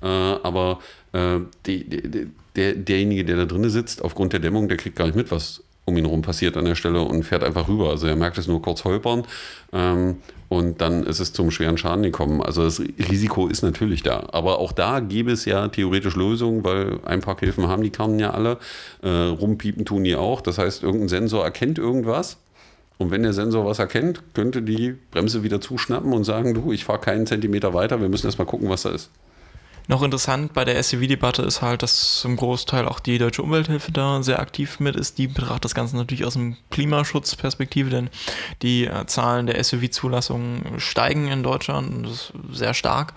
äh, 0.03 0.07
aber 0.07 0.81
äh, 1.13 1.39
die, 1.67 1.89
die, 1.89 2.29
der, 2.57 2.75
derjenige, 2.75 3.25
der 3.25 3.37
da 3.37 3.45
drin 3.45 3.69
sitzt, 3.71 4.03
aufgrund 4.03 4.33
der 4.33 4.41
Dämmung, 4.41 4.69
der 4.69 4.77
kriegt 4.77 4.97
gar 4.97 5.07
nicht 5.07 5.17
mit, 5.17 5.31
was 5.31 5.63
um 5.87 5.97
ihn 5.97 6.05
herum 6.05 6.21
passiert 6.21 6.57
an 6.57 6.67
der 6.67 6.75
Stelle 6.75 7.01
und 7.01 7.23
fährt 7.23 7.43
einfach 7.43 7.69
rüber. 7.69 7.91
Also 7.91 8.07
er 8.07 8.17
merkt 8.17 8.37
es 8.37 8.49
nur 8.49 8.61
kurz 8.61 8.85
holpern. 8.85 9.25
Ähm, 9.73 10.17
und 10.49 10.81
dann 10.81 11.05
ist 11.05 11.21
es 11.21 11.33
zum 11.33 11.51
schweren 11.51 11.79
Schaden 11.79 12.03
gekommen. 12.03 12.43
Also 12.43 12.65
das 12.65 12.81
Risiko 12.81 13.47
ist 13.47 13.63
natürlich 13.63 14.03
da. 14.03 14.29
Aber 14.33 14.59
auch 14.59 14.73
da 14.73 15.01
gäbe 15.01 15.33
es 15.33 15.45
ja 15.45 15.69
theoretisch 15.69 16.17
Lösungen, 16.17 16.65
weil 16.65 16.99
ein 17.05 17.21
paar 17.21 17.39
Hilfen 17.39 17.69
haben 17.69 17.83
die 17.83 17.91
Karten 17.91 18.19
ja 18.19 18.33
alle. 18.33 18.59
Äh, 19.03 19.09
rumpiepen 19.09 19.85
tun 19.85 20.05
die 20.05 20.17
auch. 20.17 20.41
Das 20.41 20.59
heißt, 20.59 20.83
irgendein 20.83 21.09
Sensor 21.09 21.45
erkennt 21.45 21.79
irgendwas. 21.79 22.39
Und 22.99 23.11
wenn 23.11 23.23
der 23.23 23.33
Sensor 23.33 23.65
was 23.65 23.79
erkennt, 23.79 24.23
könnte 24.35 24.63
die 24.63 24.97
Bremse 25.11 25.43
wieder 25.43 25.61
zuschnappen 25.61 26.13
und 26.13 26.25
sagen, 26.25 26.55
du, 26.55 26.73
ich 26.73 26.85
fahre 26.85 27.01
keinen 27.01 27.27
Zentimeter 27.27 27.75
weiter, 27.75 28.01
wir 28.01 28.09
müssen 28.09 28.27
erst 28.27 28.39
mal 28.39 28.47
gucken, 28.47 28.71
was 28.71 28.83
da 28.83 28.91
ist. 28.91 29.11
Noch 29.89 30.03
interessant 30.03 30.53
bei 30.53 30.65
der 30.65 30.83
SUV-Debatte 30.83 31.43
ist 31.43 31.63
halt, 31.63 31.83
dass 31.83 32.21
zum 32.21 32.37
Großteil 32.37 32.87
auch 32.87 32.99
die 32.99 33.19
Deutsche 33.19 33.43
Umwelthilfe 33.43 33.93
da 33.93 34.23
sehr 34.23 34.41
aktiv 34.41 34.81
mit 34.81 34.97
ist. 34.97 35.19
Die 35.19 35.29
betrachtet 35.29 35.67
das 35.67 35.75
Ganze 35.75 35.97
natürlich 35.97 36.25
aus 36.25 36.33
dem 36.33 36.57
Klimaschutzperspektive, 36.71 37.91
denn 37.91 38.11
die 38.63 38.87
äh, 38.87 39.07
Zahlen 39.07 39.47
der 39.47 39.63
SUV-Zulassungen 39.63 40.79
steigen 40.79 41.29
in 41.29 41.43
Deutschland 41.43 41.95
und 41.95 42.03
das 42.05 42.13
ist 42.13 42.33
sehr 42.53 42.75
stark. 42.75 43.15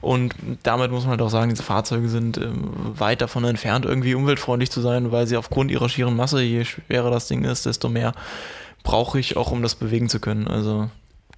Und 0.00 0.34
damit 0.62 0.92
muss 0.92 1.02
man 1.02 1.12
halt 1.12 1.22
auch 1.22 1.30
sagen, 1.30 1.50
diese 1.50 1.64
Fahrzeuge 1.64 2.08
sind 2.08 2.38
äh, 2.38 2.50
weit 2.52 3.20
davon 3.20 3.44
entfernt, 3.44 3.84
irgendwie 3.84 4.14
umweltfreundlich 4.14 4.70
zu 4.70 4.80
sein, 4.80 5.10
weil 5.10 5.26
sie 5.26 5.36
aufgrund 5.36 5.70
ihrer 5.70 5.88
schieren 5.88 6.14
Masse, 6.14 6.40
je 6.42 6.64
schwerer 6.64 7.10
das 7.10 7.26
Ding 7.26 7.44
ist, 7.44 7.66
desto 7.66 7.88
mehr 7.88 8.12
brauche 8.84 9.18
ich 9.18 9.36
auch, 9.36 9.50
um 9.50 9.62
das 9.62 9.74
bewegen 9.74 10.08
zu 10.08 10.20
können. 10.20 10.46
Also 10.46 10.88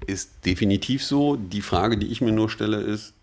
ist 0.07 0.45
definitiv 0.45 1.05
so. 1.05 1.37
Die 1.37 1.63
Frage, 1.63 1.97
die 1.97 2.09
ich 2.09 2.21
mir 2.21 2.33
nur 2.33 2.51
stelle, 2.51 2.79
ist, 2.79 3.15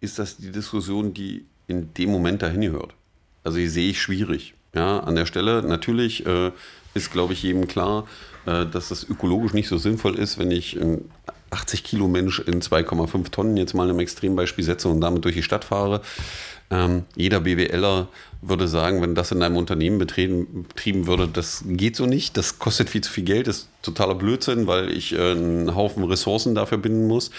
ist 0.00 0.18
das 0.18 0.36
die 0.36 0.50
Diskussion, 0.50 1.14
die 1.14 1.44
in 1.66 1.92
dem 1.94 2.10
Moment 2.10 2.42
dahin 2.42 2.60
gehört. 2.62 2.94
Also 3.44 3.58
die 3.58 3.68
sehe 3.68 3.90
ich 3.90 4.00
schwierig. 4.00 4.54
Ja, 4.74 5.00
an 5.00 5.16
der 5.16 5.26
Stelle 5.26 5.62
natürlich 5.62 6.26
äh, 6.26 6.52
ist, 6.94 7.12
glaube 7.12 7.32
ich, 7.32 7.42
jedem 7.42 7.66
klar, 7.66 8.06
äh, 8.46 8.66
dass 8.66 8.88
das 8.88 9.08
ökologisch 9.08 9.52
nicht 9.52 9.68
so 9.68 9.78
sinnvoll 9.78 10.16
ist, 10.18 10.38
wenn 10.38 10.50
ich 10.50 10.80
ein 10.80 11.10
80 11.50 11.82
Kilo 11.82 12.06
Mensch 12.06 12.38
in 12.38 12.60
2,5 12.62 13.30
Tonnen 13.30 13.56
jetzt 13.56 13.74
mal 13.74 13.90
im 13.90 13.98
Extrembeispiel 13.98 14.64
setze 14.64 14.88
und 14.88 15.00
damit 15.00 15.24
durch 15.24 15.34
die 15.34 15.42
Stadt 15.42 15.64
fahre. 15.64 16.00
Ähm, 16.70 17.04
jeder 17.16 17.40
BWLer 17.40 18.06
würde 18.42 18.68
sagen, 18.68 19.02
wenn 19.02 19.16
das 19.16 19.32
in 19.32 19.42
einem 19.42 19.56
Unternehmen 19.56 19.98
betrieben, 19.98 20.66
betrieben 20.68 21.08
würde, 21.08 21.26
das 21.26 21.64
geht 21.66 21.96
so 21.96 22.06
nicht, 22.06 22.36
das 22.36 22.60
kostet 22.60 22.88
viel 22.88 23.00
zu 23.00 23.10
viel 23.10 23.24
Geld, 23.24 23.48
das 23.48 23.58
ist 23.58 23.68
totaler 23.82 24.14
Blödsinn, 24.14 24.68
weil 24.68 24.92
ich 24.92 25.12
äh, 25.12 25.32
einen 25.32 25.74
Haufen 25.74 26.04
Ressourcen 26.04 26.54
dafür 26.54 26.78
binden 26.78 27.08
muss. 27.08 27.32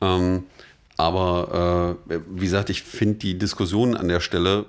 Ähm, 0.00 0.44
aber 0.98 1.96
äh, 2.08 2.20
wie 2.28 2.44
gesagt, 2.44 2.68
ich 2.68 2.82
finde 2.82 3.14
die 3.14 3.38
Diskussion 3.38 3.96
an 3.96 4.08
der 4.08 4.20
Stelle 4.20 4.66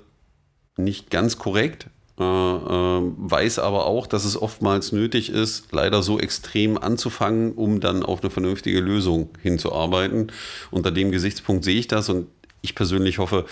nicht 0.77 1.09
ganz 1.09 1.37
korrekt. 1.37 1.87
Äh, 2.19 2.23
äh, 2.23 3.01
weiß 3.17 3.59
aber 3.59 3.85
auch, 3.85 4.05
dass 4.05 4.25
es 4.25 4.39
oftmals 4.39 4.91
nötig 4.91 5.31
ist, 5.31 5.71
leider 5.71 6.03
so 6.03 6.19
extrem 6.19 6.77
anzufangen, 6.77 7.53
um 7.53 7.79
dann 7.79 8.03
auf 8.03 8.21
eine 8.21 8.29
vernünftige 8.29 8.79
Lösung 8.79 9.29
hinzuarbeiten. 9.41 10.31
Unter 10.69 10.91
dem 10.91 11.11
Gesichtspunkt 11.11 11.63
sehe 11.63 11.79
ich 11.79 11.87
das 11.87 12.09
und 12.09 12.27
ich 12.61 12.75
persönlich 12.75 13.17
hoffe, 13.17 13.45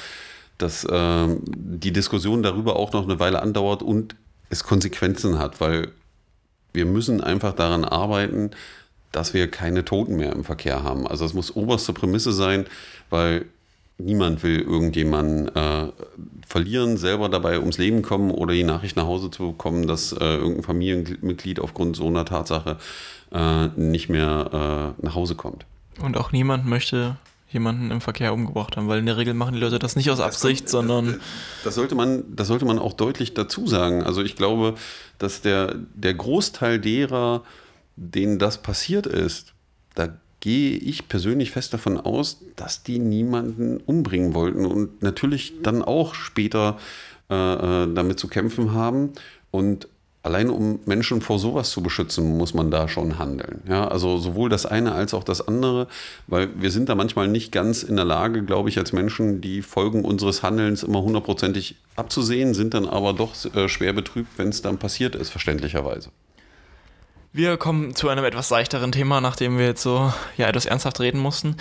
dass 0.60 0.84
äh, 0.84 1.28
die 1.46 1.94
Diskussion 1.94 2.44
darüber 2.44 2.76
auch 2.76 2.94
noch 2.94 3.06
eine 3.06 3.20
Weile 3.20 3.42
andauert 3.42 3.82
und 3.82 4.16
es 4.50 4.64
Konsequenzen 4.64 5.40
hat, 5.40 5.62
weil 5.62 5.90
wir 6.74 6.86
müssen 6.86 7.22
einfach 7.22 7.54
daran 7.54 7.86
arbeiten, 7.86 8.52
dass 9.12 9.34
wir 9.34 9.50
keine 9.50 9.86
Toten 9.86 10.16
mehr 10.16 10.34
im 10.34 10.44
Verkehr 10.44 10.84
haben. 10.84 11.08
Also 11.08 11.26
es 11.26 11.34
muss 11.34 11.56
oberste 11.56 11.94
Prämisse 11.94 12.32
sein, 12.32 12.66
weil 13.10 13.46
niemand 13.98 14.44
will 14.44 14.60
irgendjemanden 14.60 15.54
äh, 15.56 15.92
verlieren, 16.48 16.98
selber 16.98 17.30
dabei 17.30 17.60
ums 17.60 17.78
Leben 17.78 18.02
kommen 18.02 18.32
oder 18.32 18.54
die 18.54 18.64
Nachricht 18.64 18.96
nach 18.96 19.06
Hause 19.06 19.32
zu 19.32 19.52
bekommen, 19.52 19.88
dass 19.88 20.14
äh, 20.14 20.18
irgendein 20.24 20.64
Familienmitglied 20.64 21.60
aufgrund 21.60 21.96
so 21.96 22.08
einer 22.08 22.26
Tatsache 22.26 22.78
äh, 23.32 23.68
nicht 23.76 24.10
mehr 24.10 24.96
äh, 25.00 25.06
nach 25.06 25.16
Hause 25.16 25.36
kommt. 25.36 25.66
Und 26.00 26.16
auch 26.16 26.32
niemand 26.32 26.66
möchte 26.66 27.18
jemanden 27.50 27.92
im 27.92 28.02
Verkehr 28.02 28.34
umgebracht 28.34 28.78
haben, 28.78 28.88
weil 28.88 29.00
in 29.00 29.06
der 29.06 29.18
Regel 29.18 29.34
machen 29.34 29.54
die 29.54 29.60
Leute 29.60 29.80
das 29.80 29.96
nicht 29.96 30.10
aus 30.10 30.20
Absicht, 30.20 30.66
das, 30.66 30.72
sondern. 30.72 31.06
Das, 31.06 31.18
das, 31.64 31.76
sollte 31.76 31.96
man, 31.96 32.24
das 32.36 32.48
sollte 32.48 32.66
man 32.66 32.78
auch 32.78 32.94
deutlich 32.94 33.34
dazu 33.34 33.68
sagen. 33.68 34.04
Also 34.04 34.22
ich 34.22 34.36
glaube, 34.36 34.76
dass 35.18 35.42
der, 35.42 35.76
der 35.96 36.14
Großteil 36.14 36.80
derer, 36.80 37.44
denen 37.98 38.40
das 38.40 38.62
passiert 38.62 39.06
ist, 39.06 39.54
da 39.96 40.10
gehe 40.40 40.78
ich 40.78 41.10
persönlich 41.10 41.52
fest 41.52 41.74
davon 41.74 41.98
aus, 41.98 42.42
dass 42.56 42.84
die 42.84 43.00
niemanden 43.00 43.78
umbringen 43.78 44.34
wollten 44.34 44.66
und 44.66 45.02
natürlich 45.02 45.62
dann 45.64 45.82
auch 45.82 46.14
später 46.14 46.78
äh, 47.30 47.34
äh, 47.84 47.94
damit 47.94 48.20
zu 48.20 48.28
kämpfen 48.28 48.74
haben. 48.74 49.14
Und 49.50 49.90
allein 50.22 50.50
um 50.50 50.80
Menschen 50.86 51.22
vor 51.22 51.40
sowas 51.40 51.72
zu 51.72 51.82
beschützen, 51.82 52.38
muss 52.38 52.54
man 52.54 52.70
da 52.70 52.88
schon 52.88 53.18
handeln. 53.18 53.62
Ja, 53.68 53.88
also 53.88 54.18
sowohl 54.18 54.50
das 54.50 54.66
eine 54.66 54.92
als 54.92 55.14
auch 55.14 55.24
das 55.24 55.48
andere, 55.48 55.88
weil 56.28 56.50
wir 56.62 56.70
sind 56.70 56.90
da 56.90 56.96
manchmal 56.96 57.28
nicht 57.28 57.52
ganz 57.52 57.82
in 57.82 57.96
der 57.96 58.06
Lage, 58.06 58.44
glaube 58.44 58.70
ich, 58.70 58.78
als 58.78 58.94
Menschen 58.94 59.42
die 59.42 59.62
Folgen 59.62 60.06
unseres 60.06 60.44
Handelns 60.44 60.84
immer 60.84 61.02
hundertprozentig 61.02 61.76
abzusehen, 61.96 62.54
sind 62.54 62.74
dann 62.74 62.88
aber 62.88 63.14
doch 63.14 63.34
äh, 63.56 63.68
schwer 63.68 63.94
betrübt, 63.94 64.38
wenn 64.38 64.50
es 64.50 64.62
dann 64.62 64.78
passiert 64.78 65.16
ist, 65.16 65.30
verständlicherweise. 65.30 66.12
Wir 67.34 67.58
kommen 67.58 67.94
zu 67.94 68.10
einem 68.10 68.26
etwas 68.26 68.48
seichteren 68.48 68.92
Thema, 68.92 69.22
nachdem 69.22 69.58
wir 69.58 69.66
jetzt 69.66 69.84
so 69.84 70.12
ja 70.38 70.48
etwas 70.48 70.66
ernsthaft 70.66 71.00
reden 71.00 71.20
mussten. 71.20 71.56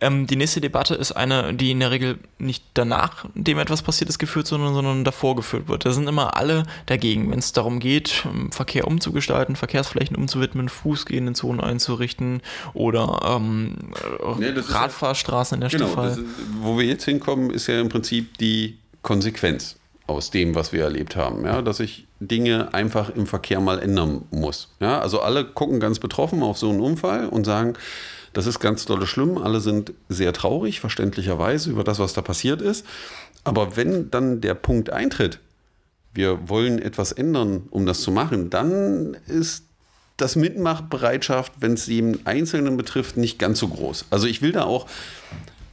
Ähm, 0.00 0.26
die 0.26 0.36
nächste 0.36 0.60
Debatte 0.60 0.94
ist 0.94 1.12
eine, 1.12 1.54
die 1.54 1.70
in 1.70 1.80
der 1.80 1.90
Regel 1.90 2.18
nicht 2.38 2.64
danach, 2.74 3.24
dem 3.34 3.58
etwas 3.58 3.82
passiert 3.82 4.10
ist, 4.10 4.18
geführt, 4.18 4.46
sondern, 4.46 4.74
sondern 4.74 5.04
davor 5.04 5.36
geführt 5.36 5.68
wird. 5.68 5.86
Da 5.86 5.92
sind 5.92 6.08
immer 6.08 6.36
alle 6.36 6.64
dagegen, 6.86 7.30
wenn 7.30 7.38
es 7.38 7.52
darum 7.52 7.78
geht, 7.78 8.24
ähm, 8.26 8.52
Verkehr 8.52 8.86
umzugestalten, 8.86 9.56
Verkehrsflächen 9.56 10.16
umzuwidmen, 10.16 10.68
fußgehenden 10.68 11.34
Zonen 11.34 11.60
einzurichten 11.60 12.42
oder 12.74 13.38
ähm, 13.40 13.92
nee, 14.38 14.52
Radfahrstraßen 14.54 15.56
in 15.56 15.60
der 15.60 15.70
genau, 15.70 15.92
Stadt. 15.92 16.18
Wo 16.60 16.76
wir 16.76 16.84
jetzt 16.84 17.04
hinkommen, 17.04 17.50
ist 17.50 17.68
ja 17.68 17.80
im 17.80 17.88
Prinzip 17.88 18.36
die 18.38 18.78
Konsequenz 19.02 19.76
aus 20.06 20.30
dem, 20.30 20.54
was 20.54 20.72
wir 20.72 20.82
erlebt 20.82 21.16
haben. 21.16 21.44
Ja, 21.44 21.62
dass 21.62 21.80
ich 21.80 22.06
Dinge 22.28 22.72
einfach 22.74 23.10
im 23.10 23.26
Verkehr 23.26 23.60
mal 23.60 23.78
ändern 23.78 24.22
muss. 24.30 24.68
Ja, 24.80 25.00
also 25.00 25.20
alle 25.20 25.44
gucken 25.44 25.80
ganz 25.80 25.98
betroffen 25.98 26.42
auf 26.42 26.58
so 26.58 26.70
einen 26.70 26.80
Unfall 26.80 27.28
und 27.28 27.44
sagen, 27.44 27.74
das 28.32 28.46
ist 28.46 28.60
ganz 28.60 28.86
dolle 28.86 29.06
schlimm. 29.06 29.38
Alle 29.38 29.60
sind 29.60 29.92
sehr 30.08 30.32
traurig, 30.32 30.80
verständlicherweise, 30.80 31.70
über 31.70 31.84
das, 31.84 31.98
was 31.98 32.12
da 32.14 32.22
passiert 32.22 32.62
ist. 32.62 32.86
Aber 33.44 33.76
wenn 33.76 34.10
dann 34.10 34.40
der 34.40 34.54
Punkt 34.54 34.90
eintritt, 34.90 35.38
wir 36.14 36.48
wollen 36.48 36.78
etwas 36.78 37.12
ändern, 37.12 37.64
um 37.70 37.86
das 37.86 38.00
zu 38.00 38.10
machen, 38.10 38.50
dann 38.50 39.16
ist 39.26 39.64
das 40.16 40.36
Mitmachbereitschaft, 40.36 41.52
wenn 41.60 41.72
es 41.72 41.86
jeden 41.86 42.26
Einzelnen 42.26 42.76
betrifft, 42.76 43.16
nicht 43.16 43.38
ganz 43.38 43.58
so 43.58 43.68
groß. 43.68 44.06
Also 44.10 44.26
ich 44.26 44.42
will 44.42 44.52
da 44.52 44.64
auch 44.64 44.86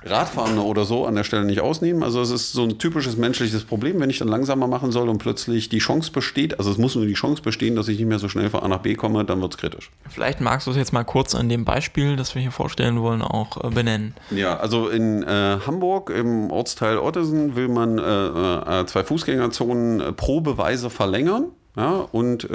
Radfahrende 0.05 0.63
oder 0.63 0.85
so 0.85 1.05
an 1.05 1.15
der 1.15 1.23
Stelle 1.23 1.45
nicht 1.45 1.59
ausnehmen. 1.59 2.03
Also 2.03 2.21
es 2.21 2.31
ist 2.31 2.53
so 2.53 2.63
ein 2.63 2.77
typisches 2.77 3.17
menschliches 3.17 3.65
Problem, 3.65 3.99
wenn 3.99 4.09
ich 4.09 4.19
dann 4.19 4.29
langsamer 4.29 4.67
machen 4.67 4.91
soll 4.91 5.09
und 5.09 5.17
plötzlich 5.17 5.67
die 5.69 5.79
Chance 5.79 6.11
besteht, 6.11 6.57
also 6.57 6.71
es 6.71 6.77
muss 6.77 6.95
nur 6.95 7.05
die 7.05 7.13
Chance 7.13 7.41
bestehen, 7.41 7.75
dass 7.75 7.87
ich 7.87 7.97
nicht 7.99 8.07
mehr 8.07 8.19
so 8.19 8.29
schnell 8.29 8.49
von 8.49 8.61
A 8.61 8.67
nach 8.67 8.79
B 8.79 8.95
komme, 8.95 9.25
dann 9.25 9.41
wird 9.41 9.53
es 9.53 9.57
kritisch. 9.57 9.91
Vielleicht 10.09 10.39
magst 10.39 10.67
du 10.67 10.71
es 10.71 10.77
jetzt 10.77 10.93
mal 10.93 11.03
kurz 11.03 11.35
an 11.35 11.49
dem 11.49 11.65
Beispiel, 11.65 12.15
das 12.15 12.33
wir 12.33 12.41
hier 12.41 12.51
vorstellen 12.51 13.01
wollen, 13.01 13.21
auch 13.21 13.63
äh, 13.63 13.69
benennen. 13.69 14.13
Ja, 14.31 14.57
also 14.57 14.87
in 14.87 15.23
äh, 15.23 15.57
Hamburg 15.65 16.09
im 16.09 16.49
Ortsteil 16.49 16.97
Ottesen 16.97 17.55
will 17.55 17.67
man 17.67 17.97
äh, 17.97 18.81
äh 18.81 18.85
zwei 18.85 19.03
Fußgängerzonen 19.03 19.99
äh, 19.99 20.11
probeweise 20.13 20.89
verlängern. 20.89 21.47
Ja, 21.75 22.07
und 22.11 22.47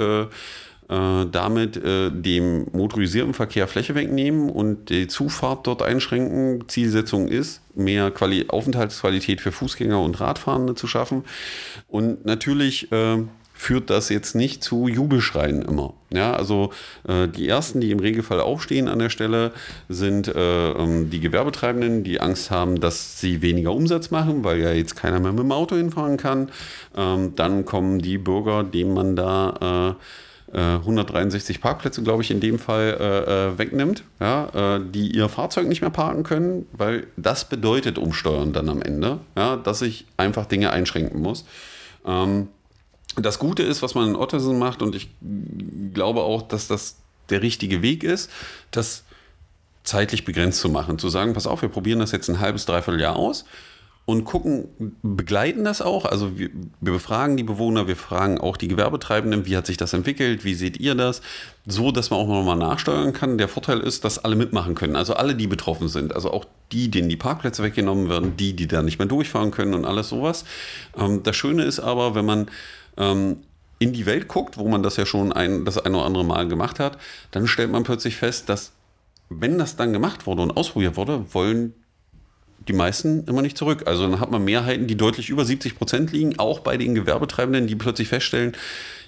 äh, 0.89 1.25
damit 1.31 1.77
äh, 1.77 2.11
dem 2.11 2.67
motorisierten 2.71 3.33
Verkehr 3.33 3.67
Fläche 3.67 3.95
wegnehmen 3.95 4.49
und 4.49 4.89
die 4.89 5.07
Zufahrt 5.07 5.65
dort 5.67 5.81
einschränken. 5.81 6.67
Zielsetzung 6.67 7.27
ist, 7.27 7.61
mehr 7.75 8.11
Quali 8.11 8.45
Aufenthaltsqualität 8.47 9.41
für 9.41 9.51
Fußgänger 9.51 9.99
und 9.99 10.19
Radfahrende 10.19 10.75
zu 10.75 10.87
schaffen. 10.87 11.23
Und 11.87 12.25
natürlich 12.25 12.91
äh, 12.91 13.17
führt 13.55 13.89
das 13.89 14.09
jetzt 14.09 14.35
nicht 14.35 14.63
zu 14.63 14.87
Jubelschreien 14.87 15.61
immer. 15.61 15.93
Ja, 16.11 16.33
also 16.33 16.71
äh, 17.07 17.27
die 17.27 17.47
ersten, 17.47 17.79
die 17.79 17.91
im 17.91 17.99
Regelfall 17.99 18.41
aufstehen 18.41 18.89
an 18.89 18.99
der 18.99 19.09
Stelle, 19.09 19.53
sind 19.87 20.27
äh, 20.27 20.71
ähm, 20.71 21.09
die 21.09 21.21
Gewerbetreibenden, 21.21 22.03
die 22.03 22.19
Angst 22.19 22.51
haben, 22.51 22.79
dass 22.79 23.19
sie 23.19 23.41
weniger 23.41 23.71
Umsatz 23.71 24.11
machen, 24.11 24.43
weil 24.43 24.59
ja 24.59 24.71
jetzt 24.71 24.95
keiner 24.95 25.21
mehr 25.21 25.31
mit 25.31 25.43
dem 25.43 25.53
Auto 25.53 25.75
hinfahren 25.77 26.17
kann. 26.17 26.49
Ähm, 26.95 27.33
dann 27.37 27.63
kommen 27.63 27.99
die 27.99 28.17
Bürger, 28.17 28.63
denen 28.63 28.93
man 28.93 29.15
da 29.15 29.95
äh, 29.97 30.03
163 30.53 31.57
äh, 31.57 31.59
Parkplätze, 31.59 32.03
glaube 32.03 32.23
ich, 32.23 32.31
in 32.31 32.39
dem 32.39 32.59
Fall 32.59 32.97
äh, 32.99 33.49
äh, 33.49 33.57
wegnimmt, 33.57 34.03
ja, 34.19 34.75
äh, 34.75 34.81
die 34.83 35.15
ihr 35.15 35.27
Fahrzeug 35.27 35.67
nicht 35.67 35.81
mehr 35.81 35.89
parken 35.89 36.23
können, 36.23 36.67
weil 36.71 37.07
das 37.17 37.49
bedeutet 37.49 37.97
Umsteuern 37.97 38.53
dann 38.53 38.69
am 38.69 38.81
Ende, 38.81 39.19
ja, 39.35 39.55
dass 39.57 39.81
ich 39.81 40.05
einfach 40.17 40.45
Dinge 40.45 40.71
einschränken 40.71 41.21
muss. 41.21 41.45
Ähm, 42.05 42.49
das 43.15 43.39
Gute 43.39 43.63
ist, 43.63 43.81
was 43.81 43.95
man 43.95 44.09
in 44.09 44.15
Ottersen 44.15 44.59
macht, 44.59 44.81
und 44.81 44.93
ich 44.95 45.09
glaube 45.93 46.21
auch, 46.21 46.41
dass 46.41 46.67
das 46.67 46.97
der 47.29 47.41
richtige 47.41 47.81
Weg 47.81 48.03
ist, 48.03 48.29
das 48.71 49.03
zeitlich 49.83 50.25
begrenzt 50.25 50.59
zu 50.59 50.69
machen, 50.69 50.99
zu 50.99 51.09
sagen, 51.09 51.33
pass 51.33 51.47
auf, 51.47 51.61
wir 51.61 51.69
probieren 51.69 51.99
das 51.99 52.11
jetzt 52.11 52.29
ein 52.29 52.39
halbes, 52.39 52.65
dreiviertel 52.65 53.01
Jahr 53.01 53.15
aus 53.15 53.45
und 54.05 54.23
gucken, 54.23 54.67
begleiten 55.01 55.63
das 55.63 55.81
auch. 55.81 56.05
Also 56.05 56.37
wir, 56.37 56.51
wir, 56.79 56.93
befragen 56.93 57.37
die 57.37 57.43
Bewohner, 57.43 57.87
wir 57.87 57.95
fragen 57.95 58.39
auch 58.39 58.55
die 58.55 58.67
Gewerbetreibenden, 58.67 59.47
wie 59.47 59.57
hat 59.57 59.65
sich 59.65 59.77
das 59.77 59.93
entwickelt, 59.93 60.43
wie 60.43 60.53
seht 60.53 60.79
ihr 60.79 60.93
das, 60.93 61.21
so 61.65 61.91
dass 61.91 62.11
man 62.11 62.19
auch 62.19 62.27
nochmal 62.27 62.55
nachsteuern 62.55 63.13
kann. 63.13 63.39
Der 63.39 63.47
Vorteil 63.47 63.79
ist, 63.79 64.05
dass 64.05 64.23
alle 64.23 64.35
mitmachen 64.35 64.75
können, 64.75 64.95
also 64.95 65.15
alle, 65.15 65.33
die 65.33 65.47
betroffen 65.47 65.87
sind, 65.87 66.13
also 66.13 66.31
auch 66.31 66.45
die, 66.71 66.91
denen 66.91 67.09
die 67.09 67.17
Parkplätze 67.17 67.63
weggenommen 67.63 68.07
werden, 68.07 68.37
die, 68.37 68.55
die 68.55 68.67
da 68.67 68.83
nicht 68.83 68.99
mehr 68.99 69.07
durchfahren 69.07 69.49
können 69.49 69.73
und 69.73 69.85
alles 69.85 70.09
sowas. 70.09 70.45
Ähm, 70.95 71.23
das 71.23 71.35
Schöne 71.35 71.63
ist 71.63 71.79
aber, 71.79 72.13
wenn 72.13 72.25
man 72.25 72.51
ähm, 72.97 73.37
in 73.79 73.91
die 73.91 74.05
Welt 74.05 74.27
guckt, 74.27 74.57
wo 74.57 74.67
man 74.67 74.83
das 74.83 74.97
ja 74.97 75.07
schon 75.07 75.33
ein, 75.33 75.65
das 75.65 75.79
ein 75.79 75.95
oder 75.95 76.05
andere 76.05 76.23
Mal 76.23 76.47
gemacht 76.47 76.79
hat, 76.79 76.99
dann 77.31 77.47
stellt 77.47 77.71
man 77.71 77.83
plötzlich 77.83 78.17
fest, 78.17 78.49
dass 78.49 78.71
wenn 79.29 79.57
das 79.57 79.75
dann 79.75 79.93
gemacht 79.93 80.27
wurde 80.27 80.43
und 80.43 80.55
ausprobiert 80.55 80.95
wurde, 80.95 81.25
wollen 81.33 81.73
die 82.67 82.73
meisten 82.73 83.25
immer 83.25 83.41
nicht 83.41 83.57
zurück. 83.57 83.83
Also 83.85 84.07
dann 84.07 84.19
hat 84.19 84.31
man 84.31 84.43
Mehrheiten, 84.43 84.87
die 84.87 84.95
deutlich 84.95 85.29
über 85.29 85.45
70 85.45 85.77
Prozent 85.77 86.11
liegen, 86.11 86.39
auch 86.39 86.59
bei 86.59 86.77
den 86.77 86.95
Gewerbetreibenden, 86.95 87.67
die 87.67 87.75
plötzlich 87.75 88.07
feststellen, 88.07 88.53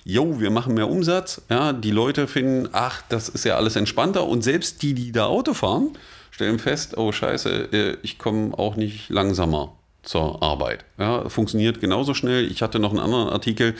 jo, 0.04 0.40
wir 0.40 0.52
machen 0.52 0.74
mehr 0.74 0.90
Umsatz. 0.90 1.42
Ja, 1.50 1.74
die 1.74 1.92
Leute 1.92 2.28
finden, 2.28 2.70
ach, 2.72 3.02
das 3.10 3.30
ist 3.30 3.46
ja 3.46 3.58
alles 3.58 3.76
entspannter. 3.76 4.26
Und 4.28 4.44
selbst 4.44 4.82
die, 4.82 4.94
die 4.94 5.12
da 5.12 5.26
Auto 5.26 5.54
fahren, 5.54 5.90
stellen 6.32 6.60
fest, 6.60 6.98
oh 6.98 7.12
scheiße, 7.12 7.70
äh, 7.72 7.98
ich 8.04 8.18
komme 8.18 8.58
auch 8.58 8.76
nicht 8.76 9.10
langsamer 9.10 9.77
zur 10.08 10.42
Arbeit. 10.42 10.86
Ja, 10.98 11.28
funktioniert 11.28 11.82
genauso 11.82 12.14
schnell. 12.14 12.50
Ich 12.50 12.62
hatte 12.62 12.80
noch 12.80 12.92
einen 12.92 13.00
anderen 13.00 13.30
Artikel, 13.30 13.76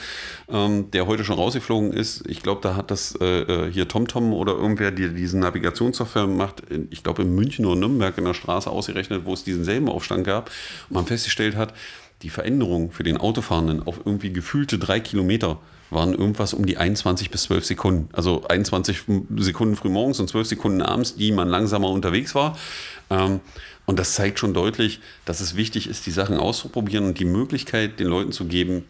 ähm, 0.50 0.90
der 0.90 1.06
heute 1.06 1.24
schon 1.24 1.36
rausgeflogen 1.36 1.92
ist. 1.92 2.28
Ich 2.28 2.42
glaube, 2.42 2.60
da 2.60 2.76
hat 2.76 2.90
das 2.90 3.16
äh, 3.20 3.24
äh 3.24 3.72
hier 3.72 3.88
TomTom 3.88 4.34
oder 4.34 4.52
irgendwer, 4.52 4.90
der 4.90 5.08
diesen 5.08 5.40
Navigationssoftware 5.40 6.26
macht, 6.26 6.62
ich 6.90 7.02
glaube 7.02 7.22
in 7.22 7.34
München 7.34 7.64
oder 7.64 7.80
Nürnberg 7.80 8.16
in 8.18 8.26
der 8.26 8.34
Straße 8.34 8.70
ausgerechnet, 8.70 9.24
wo 9.24 9.32
es 9.32 9.42
diesen 9.42 9.64
selben 9.64 9.88
Aufstand 9.88 10.24
gab 10.26 10.50
und 10.90 10.94
man 10.96 11.06
festgestellt 11.06 11.56
hat, 11.56 11.72
die 12.22 12.30
Veränderung 12.30 12.90
für 12.90 13.04
den 13.04 13.16
Autofahrenden 13.16 13.86
auf 13.86 14.00
irgendwie 14.04 14.32
gefühlte 14.32 14.78
drei 14.78 15.00
Kilometer 15.00 15.58
waren 15.90 16.12
irgendwas 16.12 16.52
um 16.52 16.66
die 16.66 16.76
21 16.76 17.30
bis 17.30 17.44
12 17.44 17.64
Sekunden. 17.64 18.08
Also 18.12 18.46
21 18.46 19.04
Sekunden 19.36 19.76
frühmorgens 19.76 20.20
und 20.20 20.28
12 20.28 20.48
Sekunden 20.48 20.82
abends, 20.82 21.16
die 21.16 21.32
man 21.32 21.48
langsamer 21.48 21.88
unterwegs 21.88 22.34
war. 22.34 22.58
Ähm, 23.08 23.40
und 23.86 23.98
das 23.98 24.14
zeigt 24.14 24.38
schon 24.38 24.52
deutlich, 24.52 25.00
dass 25.24 25.40
es 25.40 25.56
wichtig 25.56 25.88
ist, 25.88 26.04
die 26.06 26.10
Sachen 26.10 26.36
auszuprobieren 26.36 27.06
und 27.06 27.18
die 27.18 27.24
Möglichkeit 27.24 28.00
den 28.00 28.08
Leuten 28.08 28.32
zu 28.32 28.44
geben, 28.44 28.84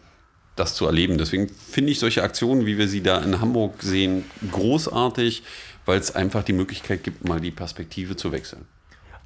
das 0.57 0.75
zu 0.75 0.87
erleben. 0.87 1.17
Deswegen 1.17 1.47
finde 1.47 1.91
ich 1.91 1.99
solche 1.99 2.21
Aktionen, 2.21 2.65
wie 2.65 2.77
wir 2.77 2.89
sie 2.89 3.01
da 3.01 3.19
in 3.19 3.39
Hamburg 3.39 3.81
sehen, 3.81 4.25
großartig, 4.51 5.43
weil 5.85 5.99
es 5.99 6.13
einfach 6.13 6.43
die 6.43 6.53
Möglichkeit 6.53 7.03
gibt, 7.03 7.25
mal 7.25 7.39
die 7.39 7.51
Perspektive 7.51 8.17
zu 8.17 8.33
wechseln 8.33 8.65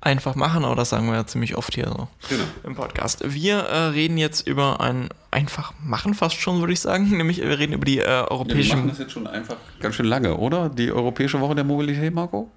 einfach 0.03 0.35
machen, 0.35 0.65
aber 0.65 0.75
das 0.75 0.89
sagen 0.89 1.07
wir 1.07 1.15
ja 1.15 1.25
ziemlich 1.25 1.55
oft 1.55 1.73
hier 1.73 1.87
so 1.87 2.07
genau. 2.29 2.43
im 2.63 2.75
Podcast. 2.75 3.23
Wir 3.25 3.57
äh, 3.59 3.85
reden 3.87 4.17
jetzt 4.17 4.47
über 4.47 4.81
ein 4.81 5.09
einfach 5.31 5.73
machen 5.83 6.13
fast 6.13 6.35
schon, 6.35 6.59
würde 6.59 6.73
ich 6.73 6.79
sagen. 6.79 7.09
Nämlich 7.17 7.41
wir 7.41 7.57
reden 7.57 7.73
über 7.73 7.85
die 7.85 7.99
äh, 7.99 8.25
europäische. 8.29 8.69
Ja, 8.69 8.75
wir 8.75 8.75
machen 8.75 8.89
das 8.89 8.99
jetzt 8.99 9.11
schon 9.11 9.27
einfach 9.27 9.55
ganz 9.79 9.95
schön 9.95 10.05
lange, 10.05 10.35
oder? 10.37 10.69
Die 10.69 10.91
Europäische 10.91 11.39
Woche 11.41 11.55
der 11.55 11.63
Mobilität, 11.63 12.13
Marco? 12.13 12.51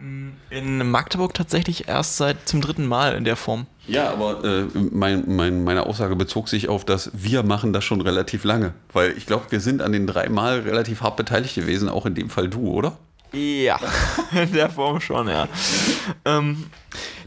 In 0.51 0.91
Magdeburg 0.91 1.35
tatsächlich 1.35 1.89
erst 1.89 2.17
seit 2.17 2.49
zum 2.49 2.61
dritten 2.61 2.87
Mal 2.87 3.15
in 3.15 3.25
der 3.25 3.37
Form. 3.37 3.67
Ja, 3.89 4.11
aber 4.11 4.45
äh, 4.45 4.65
mein, 4.75 5.25
mein, 5.27 5.63
meine 5.65 5.87
Aussage 5.87 6.17
bezog 6.17 6.49
sich 6.49 6.69
auf 6.69 6.85
das, 6.85 7.11
wir 7.15 7.43
machen 7.45 7.73
das 7.73 7.85
schon 7.85 8.01
relativ 8.01 8.45
lange. 8.45 8.75
Weil 8.93 9.15
ich 9.17 9.27
glaube, 9.27 9.47
wir 9.51 9.61
sind 9.61 9.81
an 9.81 9.93
den 9.93 10.07
drei 10.07 10.29
Mal 10.29 10.61
relativ 10.61 11.03
hart 11.03 11.17
beteiligt 11.17 11.55
gewesen, 11.55 11.89
auch 11.89 12.05
in 12.05 12.15
dem 12.15 12.29
Fall 12.29 12.49
du, 12.49 12.69
oder? 12.69 12.97
Ja, 13.33 13.79
in 14.33 14.53
der 14.53 14.71
Form 14.71 15.01
schon, 15.01 15.29
ja. 15.29 15.49
ähm, 16.25 16.67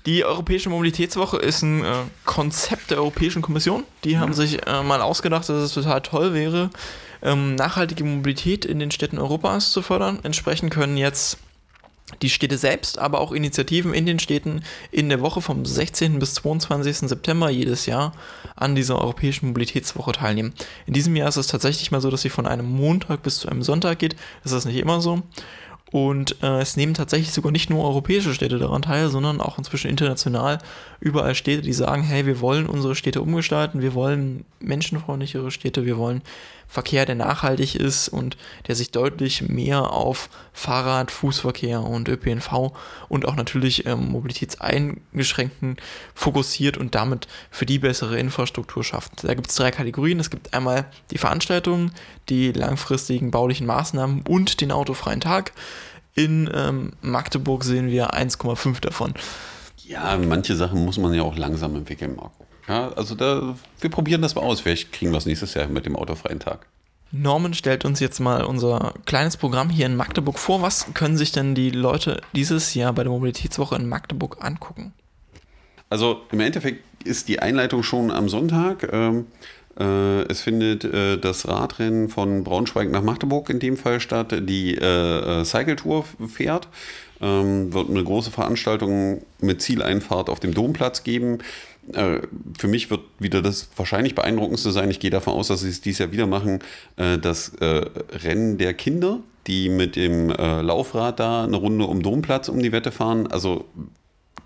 die 0.05 0.23
Europäische 0.23 0.69
Mobilitätswoche 0.69 1.37
ist 1.37 1.61
ein 1.61 1.83
äh, 1.83 1.93
Konzept 2.25 2.91
der 2.91 2.97
Europäischen 2.99 3.41
Kommission. 3.41 3.83
Die 4.03 4.17
haben 4.17 4.33
sich 4.33 4.65
äh, 4.65 4.83
mal 4.83 5.01
ausgedacht, 5.01 5.49
dass 5.49 5.63
es 5.63 5.73
total 5.73 6.01
toll 6.01 6.33
wäre, 6.33 6.69
ähm, 7.21 7.55
nachhaltige 7.55 8.03
Mobilität 8.03 8.65
in 8.65 8.79
den 8.79 8.91
Städten 8.91 9.17
Europas 9.17 9.71
zu 9.71 9.81
fördern. 9.81 10.19
Entsprechend 10.23 10.71
können 10.71 10.97
jetzt 10.97 11.37
die 12.21 12.29
Städte 12.29 12.57
selbst, 12.57 12.97
aber 12.97 13.19
auch 13.21 13.31
Initiativen 13.31 13.93
in 13.93 14.05
den 14.05 14.19
Städten 14.19 14.63
in 14.91 15.09
der 15.09 15.21
Woche 15.21 15.41
vom 15.41 15.65
16. 15.65 16.19
bis 16.19 16.33
22. 16.35 17.09
September 17.09 17.49
jedes 17.49 17.85
Jahr 17.85 18.13
an 18.55 18.75
dieser 18.75 18.99
Europäischen 18.99 19.47
Mobilitätswoche 19.47 20.13
teilnehmen. 20.13 20.53
In 20.85 20.93
diesem 20.93 21.15
Jahr 21.15 21.29
ist 21.29 21.37
es 21.37 21.47
tatsächlich 21.47 21.91
mal 21.91 22.01
so, 22.01 22.09
dass 22.09 22.21
sie 22.21 22.29
von 22.29 22.47
einem 22.47 22.69
Montag 22.69 23.21
bis 23.23 23.39
zu 23.39 23.49
einem 23.49 23.63
Sonntag 23.63 23.99
geht. 23.99 24.15
Das 24.43 24.53
ist 24.53 24.65
nicht 24.65 24.77
immer 24.77 25.01
so. 25.01 25.21
Und 25.91 26.35
äh, 26.43 26.61
es 26.61 26.77
nehmen 26.77 26.93
tatsächlich 26.93 27.31
sogar 27.31 27.51
nicht 27.51 27.69
nur 27.69 27.83
europäische 27.83 28.33
Städte 28.33 28.59
daran 28.59 28.83
teil, 28.83 29.09
sondern 29.09 29.41
auch 29.41 29.57
inzwischen 29.57 29.89
international 29.89 30.59
überall 30.99 31.33
Städte, 31.33 31.63
die 31.63 31.73
sagen, 31.73 32.03
hey, 32.03 32.27
wir 32.27 32.41
wollen 32.41 32.67
unsere 32.67 32.95
Städte 32.95 33.21
umgestalten, 33.21 33.81
wir 33.81 33.95
wollen 33.95 34.45
menschenfreundlichere 34.59 35.49
Städte, 35.49 35.85
wir 35.85 35.97
wollen 35.97 36.21
Verkehr, 36.69 37.07
der 37.07 37.15
nachhaltig 37.15 37.73
ist 37.73 38.09
und 38.09 38.37
der 38.67 38.75
sich 38.75 38.91
deutlich 38.91 39.41
mehr 39.41 39.91
auf 39.91 40.29
Fahrrad, 40.53 41.09
Fußverkehr 41.09 41.81
und 41.81 42.07
ÖPNV 42.07 42.71
und 43.09 43.27
auch 43.27 43.35
natürlich 43.35 43.87
ähm, 43.87 44.09
mobilitätseingeschränkten 44.11 45.77
fokussiert 46.13 46.77
und 46.77 46.93
damit 46.93 47.27
für 47.49 47.65
die 47.65 47.79
bessere 47.79 48.19
Infrastruktur 48.19 48.83
schafft. 48.83 49.23
Da 49.23 49.33
gibt 49.33 49.49
es 49.49 49.55
drei 49.55 49.71
Kategorien. 49.71 50.19
Es 50.19 50.29
gibt 50.29 50.53
einmal 50.53 50.85
die 51.09 51.17
Veranstaltungen, 51.17 51.91
die 52.29 52.51
langfristigen 52.51 53.31
baulichen 53.31 53.65
Maßnahmen 53.65 54.21
und 54.27 54.61
den 54.61 54.71
autofreien 54.71 55.21
Tag. 55.21 55.53
In 56.13 56.51
ähm, 56.53 56.93
Magdeburg 57.01 57.63
sehen 57.63 57.87
wir 57.87 58.13
1,5 58.13 58.79
davon. 58.81 59.15
Ja, 59.77 60.15
manche 60.17 60.55
Sachen 60.55 60.85
muss 60.85 60.99
man 60.99 61.15
ja 61.15 61.23
auch 61.23 61.35
langsam 61.35 61.75
entwickeln, 61.75 62.15
Marco. 62.15 62.45
Ja, 62.69 62.89
also 62.95 63.15
da, 63.15 63.55
wir 63.81 63.89
probieren 63.89 64.21
das 64.21 64.35
mal 64.35 64.41
aus. 64.41 64.61
Vielleicht 64.61 64.93
kriegen 64.93 65.11
wir 65.11 65.17
es 65.17 65.25
nächstes 65.25 65.55
Jahr 65.55 65.67
mit 65.67 65.87
dem 65.87 65.95
autofreien 65.95 66.39
Tag. 66.39 66.67
Norman 67.11 67.55
stellt 67.55 67.83
uns 67.85 67.99
jetzt 67.99 68.19
mal 68.19 68.43
unser 68.43 68.93
kleines 69.07 69.35
Programm 69.35 69.71
hier 69.71 69.87
in 69.87 69.95
Magdeburg 69.95 70.37
vor. 70.37 70.61
Was 70.61 70.93
können 70.93 71.17
sich 71.17 71.31
denn 71.31 71.55
die 71.55 71.71
Leute 71.71 72.21
dieses 72.35 72.75
Jahr 72.75 72.93
bei 72.93 73.01
der 73.03 73.11
Mobilitätswoche 73.11 73.75
in 73.75 73.89
Magdeburg 73.89 74.37
angucken? 74.41 74.93
Also 75.89 76.21
im 76.31 76.39
Endeffekt 76.39 76.83
ist 77.03 77.27
die 77.27 77.39
Einleitung 77.39 77.81
schon 77.81 78.11
am 78.11 78.29
Sonntag. 78.29 78.87
Ähm, 78.93 79.25
äh, 79.79 80.21
es 80.29 80.41
findet 80.41 80.83
äh, 80.83 81.17
das 81.17 81.47
Radrennen 81.47 82.09
von 82.09 82.43
Braunschweig 82.43 82.91
nach 82.91 83.01
Magdeburg 83.01 83.49
in 83.49 83.59
dem 83.59 83.77
Fall 83.77 83.99
statt. 83.99 84.35
Die 84.47 84.75
äh, 84.75 85.41
äh 85.41 85.45
Cycle 85.45 85.77
Tour 85.77 86.05
fährt. 86.27 86.67
Ähm, 87.21 87.73
wird 87.73 87.89
eine 87.89 88.03
große 88.03 88.29
Veranstaltung 88.29 89.23
mit 89.41 89.61
Zieleinfahrt 89.61 90.29
auf 90.29 90.39
dem 90.39 90.53
Domplatz 90.53 91.03
geben. 91.03 91.39
Äh, 91.93 92.21
für 92.57 92.67
mich 92.67 92.89
wird 92.89 93.01
wieder 93.19 93.41
das 93.41 93.69
wahrscheinlich 93.75 94.15
beeindruckendste 94.15 94.71
sein. 94.71 94.91
Ich 94.91 94.99
gehe 94.99 95.11
davon 95.11 95.33
aus, 95.33 95.47
dass 95.47 95.61
sie 95.61 95.69
es 95.69 95.81
dieses 95.81 95.99
Jahr 95.99 96.11
wieder 96.11 96.27
machen. 96.27 96.59
Äh, 96.97 97.17
das 97.17 97.49
äh, 97.59 97.85
Rennen 98.11 98.57
der 98.57 98.73
Kinder, 98.73 99.19
die 99.47 99.69
mit 99.69 99.95
dem 99.95 100.29
Laufrad 100.29 101.19
da 101.19 101.43
eine 101.43 101.57
Runde 101.57 101.85
um 101.85 102.03
Domplatz 102.03 102.49
um 102.49 102.59
die 102.59 102.71
Wette 102.71 102.91
fahren. 102.91 103.25
Also 103.25 103.65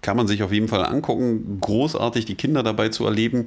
kann 0.03 0.15
man 0.15 0.27
sich 0.27 0.43
auf 0.43 0.51
jeden 0.51 0.67
Fall 0.67 0.85
angucken. 0.85 1.57
Großartig, 1.59 2.25
die 2.25 2.35
Kinder 2.35 2.61
dabei 2.61 2.89
zu 2.89 3.05
erleben. 3.05 3.45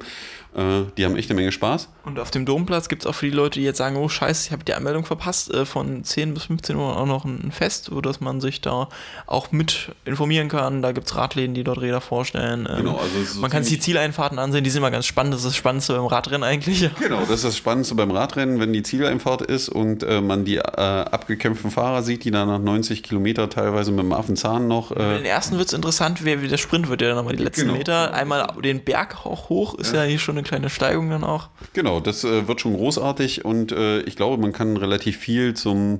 Äh, 0.57 0.85
die 0.97 1.05
haben 1.05 1.15
echt 1.15 1.29
eine 1.29 1.39
Menge 1.39 1.51
Spaß. 1.51 1.87
Und 2.03 2.19
auf 2.19 2.31
dem 2.31 2.45
Domplatz 2.45 2.89
gibt 2.89 3.03
es 3.03 3.05
auch 3.07 3.13
für 3.13 3.27
die 3.27 3.35
Leute, 3.35 3.59
die 3.59 3.65
jetzt 3.65 3.77
sagen, 3.77 3.95
oh 3.95 4.09
scheiße, 4.09 4.47
ich 4.47 4.51
habe 4.51 4.63
die 4.63 4.73
Anmeldung 4.73 5.05
verpasst, 5.05 5.53
äh, 5.53 5.65
von 5.65 6.03
10 6.03 6.33
bis 6.33 6.45
15 6.45 6.75
Uhr 6.75 6.97
auch 6.97 7.05
noch 7.05 7.25
ein 7.25 7.51
Fest, 7.51 7.85
sodass 7.85 8.21
man 8.21 8.41
sich 8.41 8.59
da 8.59 8.89
auch 9.27 9.51
mit 9.51 9.91
informieren 10.03 10.49
kann. 10.49 10.81
Da 10.81 10.93
gibt 10.93 11.07
es 11.07 11.15
Radläden, 11.15 11.53
die 11.53 11.63
dort 11.63 11.79
Räder 11.79 12.01
vorstellen. 12.01 12.67
Ähm, 12.69 12.77
genau, 12.77 12.97
also 12.97 13.39
man 13.39 13.51
kann 13.51 13.63
sich 13.63 13.73
die 13.73 13.79
Zieleinfahrten 13.79 14.39
ansehen, 14.39 14.63
die 14.63 14.71
sind 14.71 14.79
immer 14.79 14.91
ganz 14.91 15.05
spannend. 15.05 15.35
Das 15.35 15.41
ist 15.41 15.47
das 15.47 15.55
Spannendste 15.55 15.93
beim 15.93 16.05
Radrennen 16.05 16.43
eigentlich. 16.43 16.89
Genau, 17.07 17.21
das 17.21 17.29
ist 17.29 17.45
das 17.45 17.57
Spannendste 17.57 17.95
beim 17.95 18.11
Radrennen, 18.11 18.59
wenn 18.59 18.73
die 18.73 18.83
Zieleinfahrt 18.83 19.41
ist 19.43 19.69
und 19.69 20.03
äh, 20.03 20.19
man 20.19 20.43
die 20.45 20.57
äh, 20.57 20.61
abgekämpften 20.61 21.71
Fahrer 21.71 22.01
sieht, 22.01 22.23
die 22.25 22.31
da 22.31 22.45
nach 22.45 22.59
90 22.59 23.03
Kilometer 23.03 23.49
teilweise 23.49 23.91
mit 23.91 24.01
dem 24.01 24.11
Affenzahn 24.11 24.67
noch. 24.67 24.91
Äh, 24.91 25.17
den 25.17 25.25
ersten 25.25 25.57
wird 25.57 25.67
es 25.67 25.73
interessant, 25.73 26.25
wer, 26.25 26.41
der 26.47 26.57
Sprint 26.57 26.89
wird 26.89 27.01
ja 27.01 27.09
dann 27.09 27.17
nochmal 27.17 27.35
die 27.35 27.43
letzten 27.43 27.67
genau. 27.67 27.77
Meter. 27.77 28.13
Einmal 28.13 28.47
den 28.63 28.83
Berg 28.83 29.25
auch 29.25 29.49
hoch, 29.49 29.75
ist 29.75 29.93
ja, 29.93 30.03
ja 30.03 30.09
hier 30.09 30.19
schon 30.19 30.37
eine 30.37 30.43
kleine 30.43 30.69
Steigung 30.69 31.09
dann 31.09 31.23
auch. 31.23 31.49
Genau, 31.73 31.99
das 31.99 32.23
äh, 32.23 32.47
wird 32.47 32.61
schon 32.61 32.73
großartig 32.73 33.45
und 33.45 33.71
äh, 33.71 34.01
ich 34.01 34.15
glaube, 34.15 34.41
man 34.41 34.53
kann 34.53 34.77
relativ 34.77 35.17
viel 35.17 35.53
zum 35.53 35.99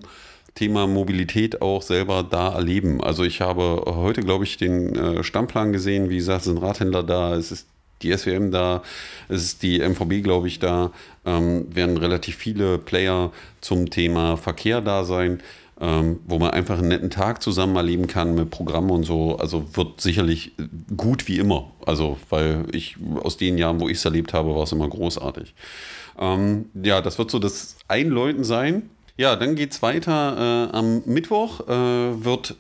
Thema 0.56 0.88
Mobilität 0.88 1.62
auch 1.62 1.84
selber 1.84 2.24
da 2.24 2.54
erleben. 2.54 3.04
Also 3.04 3.24
ich 3.24 3.42
habe 3.42 3.84
heute, 3.86 4.22
glaube 4.22 4.44
ich, 4.44 4.58
den 4.58 4.96
äh, 4.96 5.24
Stammplan 5.24 5.72
gesehen. 5.72 6.10
Wie 6.10 6.18
gesagt, 6.18 6.40
es 6.40 6.46
sind 6.46 6.58
Radhändler 6.58 7.04
da, 7.04 7.36
es 7.36 7.52
ist 7.52 7.68
die 8.02 8.16
SWM 8.16 8.52
da, 8.52 8.84
es 9.30 9.44
ist 9.44 9.64
die 9.64 9.80
MVB, 9.80 10.24
glaube 10.24 10.48
ich, 10.48 10.60
da, 10.60 10.92
ähm, 11.26 11.68
werden 11.74 11.98
relativ 11.98 12.36
viele 12.36 12.78
Player 12.78 13.32
zum 13.62 13.90
Thema 13.90 14.38
Verkehr 14.38 14.82
da 14.82 15.04
sein 15.04 15.42
ähm, 15.80 16.20
wo 16.26 16.40
man 16.40 16.52
einfach 16.52 16.80
einen 16.80 16.88
netten 16.88 17.10
Tag 17.10 17.42
zusammen 17.42 17.76
erleben 17.76 18.08
kann 18.08 18.36
mit 18.36 18.50
Programmen 18.50 18.90
und 18.90 19.04
so. 19.04 19.38
Also 19.38 19.66
wird 19.76 20.02
sicherlich 20.02 20.54
gut 20.96 21.28
wie 21.28 21.38
immer. 21.38 21.72
Also, 21.86 22.18
weil 22.30 22.66
ich 22.72 22.98
aus 23.22 23.38
den 23.38 23.58
Jahren, 23.58 23.80
wo 23.80 23.88
ich 23.88 23.98
es 23.98 24.06
erlebt 24.06 24.34
habe, 24.34 24.56
war 24.56 24.64
es 24.64 24.72
immer 24.72 24.90
großartig. 24.90 25.54
Ähm, 26.20 26.66
ja, 26.82 27.02
das 27.02 27.18
wird 27.18 27.30
so 27.30 27.40
das 27.40 27.78
Einläuten 27.88 28.44
sein. 28.44 28.90
Ja, 29.18 29.36
dann 29.36 29.56
geht 29.56 29.72
es 29.72 29.82
weiter. 29.82 30.70
Äh, 30.74 30.76
am 30.76 31.04
Mittwoch 31.06 31.68
äh, 31.68 32.24
wird 32.24 32.56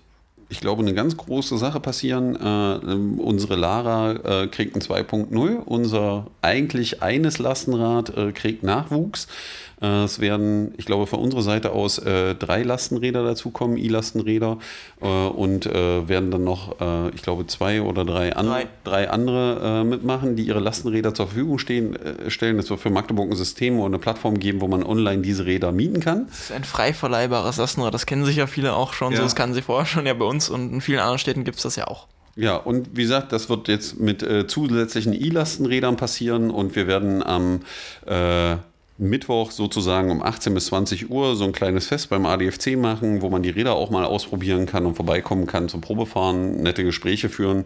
ich 0.49 0.61
glaube, 0.61 0.81
eine 0.81 0.93
ganz 0.93 1.17
große 1.17 1.57
Sache 1.57 1.79
passieren. 1.79 2.35
Äh, 2.35 3.21
unsere 3.21 3.55
Lara 3.55 4.43
äh, 4.43 4.47
kriegt 4.47 4.75
ein 4.75 4.81
2.0. 4.81 5.57
Unser 5.57 6.27
eigentlich 6.41 7.03
eines 7.03 7.37
Lastenrad 7.37 8.15
äh, 8.15 8.31
kriegt 8.31 8.63
Nachwuchs. 8.63 9.27
Äh, 9.81 10.03
es 10.03 10.19
werden, 10.19 10.73
ich 10.77 10.85
glaube, 10.85 11.07
von 11.07 11.19
unserer 11.19 11.41
Seite 11.41 11.71
aus 11.71 11.99
äh, 11.99 12.35
drei 12.35 12.63
Lastenräder 12.63 13.23
dazukommen, 13.23 13.77
E-Lastenräder, 13.77 14.57
äh, 15.01 15.05
und 15.07 15.67
werden 15.67 16.31
dann 16.31 16.43
noch, 16.43 16.75
ich 17.13 17.21
glaube, 17.21 17.45
zwei 17.47 17.81
oder 17.81 18.05
drei, 18.05 18.35
an, 18.35 18.47
drei. 18.47 18.67
drei 18.83 19.09
andere 19.09 19.83
mitmachen, 19.83 20.35
die 20.35 20.43
ihre 20.43 20.59
Lastenräder 20.59 21.13
zur 21.13 21.27
Verfügung 21.27 21.59
stehen, 21.59 21.97
stellen. 22.27 22.57
Es 22.59 22.69
wird 22.69 22.79
für 22.79 22.89
Magdeburg 22.89 23.29
ein 23.29 23.35
System 23.35 23.77
oder 23.77 23.87
eine 23.87 23.99
Plattform 23.99 24.39
geben, 24.39 24.61
wo 24.61 24.67
man 24.67 24.83
online 24.83 25.21
diese 25.21 25.45
Räder 25.45 25.71
mieten 25.71 25.99
kann. 25.99 26.27
Das 26.27 26.39
ist 26.39 26.51
ein 26.51 26.63
frei 26.63 26.93
verleihbares 26.93 27.57
Lastenrad, 27.57 27.93
das 27.93 28.05
kennen 28.05 28.25
sich 28.25 28.37
ja 28.37 28.47
viele 28.47 28.75
auch 28.75 28.93
schon, 28.93 29.11
ja. 29.11 29.17
so 29.17 29.23
das 29.23 29.35
kann 29.35 29.53
sie 29.53 29.61
vorher 29.61 29.85
schon 29.85 30.05
ja 30.05 30.13
bei 30.13 30.25
uns 30.25 30.49
und 30.49 30.73
in 30.73 30.81
vielen 30.81 30.99
anderen 30.99 31.19
Städten 31.19 31.43
gibt 31.43 31.57
es 31.57 31.63
das 31.63 31.75
ja 31.75 31.87
auch. 31.87 32.07
Ja, 32.35 32.55
und 32.55 32.95
wie 32.95 33.01
gesagt, 33.01 33.31
das 33.31 33.49
wird 33.49 33.67
jetzt 33.67 33.99
mit 33.99 34.21
äh, 34.21 34.47
zusätzlichen 34.47 35.13
E-Lastenrädern 35.13 35.97
passieren 35.97 36.51
und 36.51 36.75
wir 36.75 36.87
werden 36.87 37.23
am 37.23 37.61
äh, 38.05 38.57
Mittwoch 38.97 39.51
sozusagen 39.51 40.09
um 40.09 40.23
18 40.23 40.53
bis 40.53 40.67
20 40.67 41.09
Uhr 41.09 41.35
so 41.35 41.43
ein 41.43 41.51
kleines 41.51 41.87
Fest 41.87 42.09
beim 42.09 42.25
ADFC 42.25 42.75
machen, 42.77 43.21
wo 43.21 43.29
man 43.29 43.43
die 43.43 43.51
Räder 43.51 43.73
auch 43.73 43.91
mal 43.91 44.05
ausprobieren 44.05 44.65
kann 44.65 44.85
und 44.85 44.95
vorbeikommen 44.95 45.45
kann 45.45 45.69
zum 45.69 45.81
Probefahren, 45.81 46.63
nette 46.63 46.83
Gespräche 46.83 47.29
führen. 47.29 47.65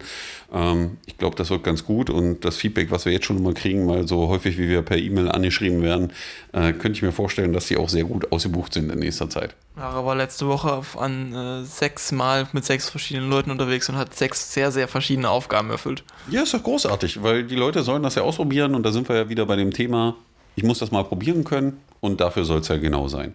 Ähm, 0.52 0.98
ich 1.06 1.16
glaube, 1.16 1.36
das 1.36 1.48
wird 1.48 1.64
ganz 1.64 1.84
gut 1.84 2.10
und 2.10 2.44
das 2.44 2.56
Feedback, 2.56 2.90
was 2.90 3.06
wir 3.06 3.12
jetzt 3.12 3.24
schon 3.24 3.38
immer 3.38 3.54
kriegen, 3.54 3.88
weil 3.88 4.06
so 4.06 4.28
häufig 4.28 4.58
wie 4.58 4.68
wir 4.68 4.82
per 4.82 4.98
E-Mail 4.98 5.30
angeschrieben 5.30 5.82
werden, 5.82 6.12
äh, 6.52 6.72
könnte 6.72 6.92
ich 6.92 7.02
mir 7.02 7.12
vorstellen, 7.12 7.54
dass 7.54 7.66
die 7.66 7.78
auch 7.78 7.88
sehr 7.88 8.04
gut 8.04 8.30
ausgebucht 8.30 8.74
sind 8.74 8.92
in 8.92 8.98
nächster 8.98 9.30
Zeit. 9.30 9.54
Lara 9.76 10.04
war 10.04 10.14
letzte 10.14 10.46
Woche 10.48 10.82
an 10.98 11.34
äh, 11.34 11.64
sechs 11.64 12.12
Mal 12.12 12.46
mit 12.52 12.66
sechs 12.66 12.90
verschiedenen 12.90 13.30
Leuten 13.30 13.50
unterwegs 13.50 13.88
und 13.88 13.96
hat 13.96 14.14
sechs 14.14 14.52
sehr, 14.52 14.70
sehr 14.70 14.86
verschiedene 14.86 15.30
Aufgaben 15.30 15.70
erfüllt. 15.70 16.04
Ja, 16.30 16.42
ist 16.42 16.52
doch 16.52 16.62
großartig, 16.62 17.22
weil 17.22 17.44
die 17.44 17.56
Leute 17.56 17.82
sollen 17.82 18.02
das 18.02 18.16
ja 18.16 18.22
ausprobieren 18.22 18.74
und 18.74 18.82
da 18.82 18.92
sind 18.92 19.08
wir 19.08 19.16
ja 19.16 19.28
wieder 19.30 19.46
bei 19.46 19.56
dem 19.56 19.70
Thema 19.70 20.16
ich 20.54 20.64
muss 20.64 20.78
das 20.78 20.90
mal 20.90 21.04
probieren 21.04 21.44
können 21.44 21.78
und 22.02 22.20
dafür 22.20 22.44
soll 22.44 22.60
es 22.60 22.68
ja 22.68 22.76
genau 22.78 23.06
sein. 23.06 23.32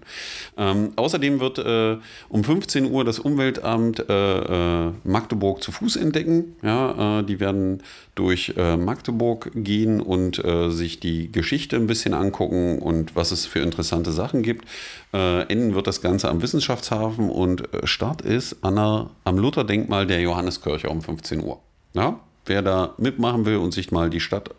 Ähm, 0.58 0.92
außerdem 0.98 1.40
wird 1.40 1.58
äh, 1.58 1.98
um 2.28 2.44
15 2.44 2.92
Uhr 2.92 3.06
das 3.06 3.18
Umweltamt 3.18 4.08
äh, 4.10 4.88
äh, 4.88 4.92
Magdeburg 5.06 5.64
zu 5.64 5.72
Fuß 5.72 5.96
entdecken. 5.96 6.58
Ja, 6.62 7.20
äh, 7.20 7.24
die 7.24 7.40
werden 7.40 7.82
durch 8.16 8.54
äh, 8.58 8.76
Magdeburg 8.76 9.52
gehen 9.56 10.02
und 10.02 10.44
äh, 10.44 10.70
sich 10.70 11.00
die 11.00 11.32
Geschichte 11.32 11.78
ein 11.78 11.88
bisschen 11.88 12.14
angucken 12.14 12.80
und 12.80 13.16
was 13.16 13.32
es 13.32 13.46
für 13.46 13.60
interessante 13.60 14.12
Sachen 14.12 14.44
gibt. 14.44 14.66
enden 15.14 15.74
wird 15.74 15.88
das 15.88 16.02
Ganze 16.02 16.30
am 16.30 16.42
Wissenschaftshafen 16.42 17.30
und 17.30 17.64
Start 17.86 18.22
ist 18.22 18.58
Anna, 18.62 19.10
am 19.24 19.38
Lutherdenkmal 19.38 20.06
der 20.06 20.20
Johanneskirche 20.20 20.90
um 20.90 21.02
15 21.02 21.42
Uhr. 21.44 21.60
Ja? 21.94 22.20
Wer 22.48 22.62
da 22.62 22.94
mitmachen 22.98 23.46
will 23.46 23.58
und 23.58 23.74
sich 23.74 23.92
mal 23.92 24.10
die 24.10 24.20
Stadt 24.20 24.50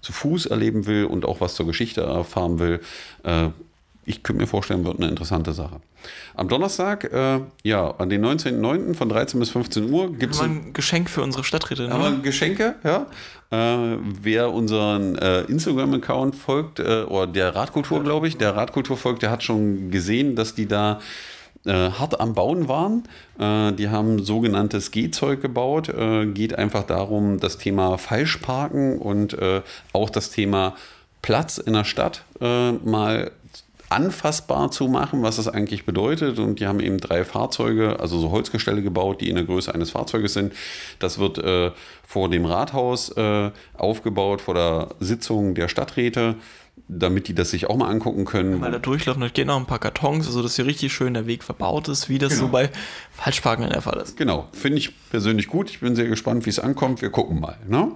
zu 0.00 0.12
Fuß 0.12 0.46
erleben 0.46 0.86
will 0.86 1.04
und 1.04 1.24
auch 1.24 1.40
was 1.40 1.54
zur 1.54 1.66
Geschichte 1.66 2.02
erfahren 2.02 2.58
will, 2.58 2.80
äh, 3.24 3.48
ich 4.04 4.22
könnte 4.22 4.40
mir 4.40 4.46
vorstellen, 4.46 4.86
wird 4.86 4.98
eine 4.98 5.08
interessante 5.08 5.52
Sache. 5.52 5.80
Am 6.34 6.48
Donnerstag, 6.48 7.12
äh, 7.12 7.40
ja, 7.62 7.90
an 7.98 8.08
den 8.08 8.24
19.09. 8.24 8.94
von 8.94 9.10
13 9.10 9.38
bis 9.38 9.50
15 9.50 9.92
Uhr 9.92 10.14
gibt 10.14 10.34
es. 10.34 10.40
ein 10.40 10.72
Geschenk 10.72 11.10
für 11.10 11.20
unsere 11.20 11.44
Stadträte. 11.44 11.88
Ne? 11.88 11.94
Aber 11.94 12.12
Geschenke, 12.12 12.76
ja. 12.84 13.06
Äh, 13.50 13.98
wer 14.22 14.50
unseren 14.52 15.18
äh, 15.18 15.42
Instagram-Account 15.42 16.36
folgt, 16.36 16.80
äh, 16.80 17.02
oder 17.02 17.26
der 17.26 17.54
Radkultur, 17.54 18.02
glaube 18.02 18.28
ich, 18.28 18.38
der 18.38 18.56
Radkultur 18.56 18.96
folgt, 18.96 19.22
der 19.22 19.30
hat 19.30 19.42
schon 19.42 19.90
gesehen, 19.90 20.36
dass 20.36 20.54
die 20.54 20.66
da 20.66 20.92
äh, 20.92 21.02
hart 21.66 22.20
am 22.20 22.34
Bauen 22.34 22.68
waren. 22.68 23.04
Äh, 23.38 23.72
die 23.72 23.88
haben 23.88 24.22
sogenanntes 24.22 24.90
Gehzeug 24.90 25.42
gebaut. 25.42 25.88
Äh, 25.88 26.26
geht 26.26 26.56
einfach 26.56 26.84
darum, 26.84 27.40
das 27.40 27.58
Thema 27.58 27.98
Falschparken 27.98 28.98
und 28.98 29.34
äh, 29.34 29.62
auch 29.92 30.10
das 30.10 30.30
Thema 30.30 30.74
Platz 31.22 31.58
in 31.58 31.72
der 31.72 31.84
Stadt 31.84 32.24
äh, 32.40 32.72
mal 32.72 33.32
anfassbar 33.90 34.70
zu 34.70 34.86
machen, 34.88 35.22
was 35.22 35.36
das 35.36 35.48
eigentlich 35.48 35.86
bedeutet. 35.86 36.38
Und 36.38 36.60
die 36.60 36.66
haben 36.66 36.80
eben 36.80 36.98
drei 36.98 37.24
Fahrzeuge, 37.24 37.98
also 38.00 38.18
so 38.18 38.30
Holzgestelle 38.30 38.82
gebaut, 38.82 39.20
die 39.20 39.28
in 39.28 39.36
der 39.36 39.44
Größe 39.44 39.74
eines 39.74 39.90
Fahrzeuges 39.90 40.34
sind. 40.34 40.52
Das 40.98 41.18
wird 41.18 41.38
äh, 41.38 41.70
vor 42.06 42.28
dem 42.28 42.44
Rathaus 42.44 43.10
äh, 43.16 43.50
aufgebaut, 43.74 44.40
vor 44.40 44.54
der 44.54 44.88
Sitzung 45.00 45.54
der 45.54 45.68
Stadträte 45.68 46.36
damit 46.88 47.28
die 47.28 47.34
das 47.34 47.50
sich 47.50 47.68
auch 47.68 47.76
mal 47.76 47.88
angucken 47.88 48.24
können. 48.24 48.60
Mal 48.60 48.72
da 48.72 48.78
durchlaufen, 48.78 49.20
da 49.20 49.28
gehen 49.28 49.46
noch 49.46 49.58
ein 49.58 49.66
paar 49.66 49.78
Kartons, 49.78 50.26
also 50.26 50.42
dass 50.42 50.56
hier 50.56 50.64
richtig 50.64 50.92
schön 50.92 51.14
der 51.14 51.26
Weg 51.26 51.44
verbaut 51.44 51.88
ist, 51.88 52.08
wie 52.08 52.18
das 52.18 52.34
genau. 52.34 52.46
so 52.46 52.48
bei 52.48 52.70
Falschparken 53.12 53.64
in 53.64 53.70
der 53.70 53.82
Fall 53.82 54.00
ist. 54.00 54.16
Genau, 54.16 54.48
finde 54.52 54.78
ich 54.78 55.08
persönlich 55.10 55.48
gut. 55.48 55.68
Ich 55.68 55.80
bin 55.80 55.94
sehr 55.94 56.06
gespannt, 56.06 56.46
wie 56.46 56.50
es 56.50 56.58
ankommt. 56.58 57.02
Wir 57.02 57.10
gucken 57.10 57.40
mal. 57.40 57.58
Ne? 57.68 57.92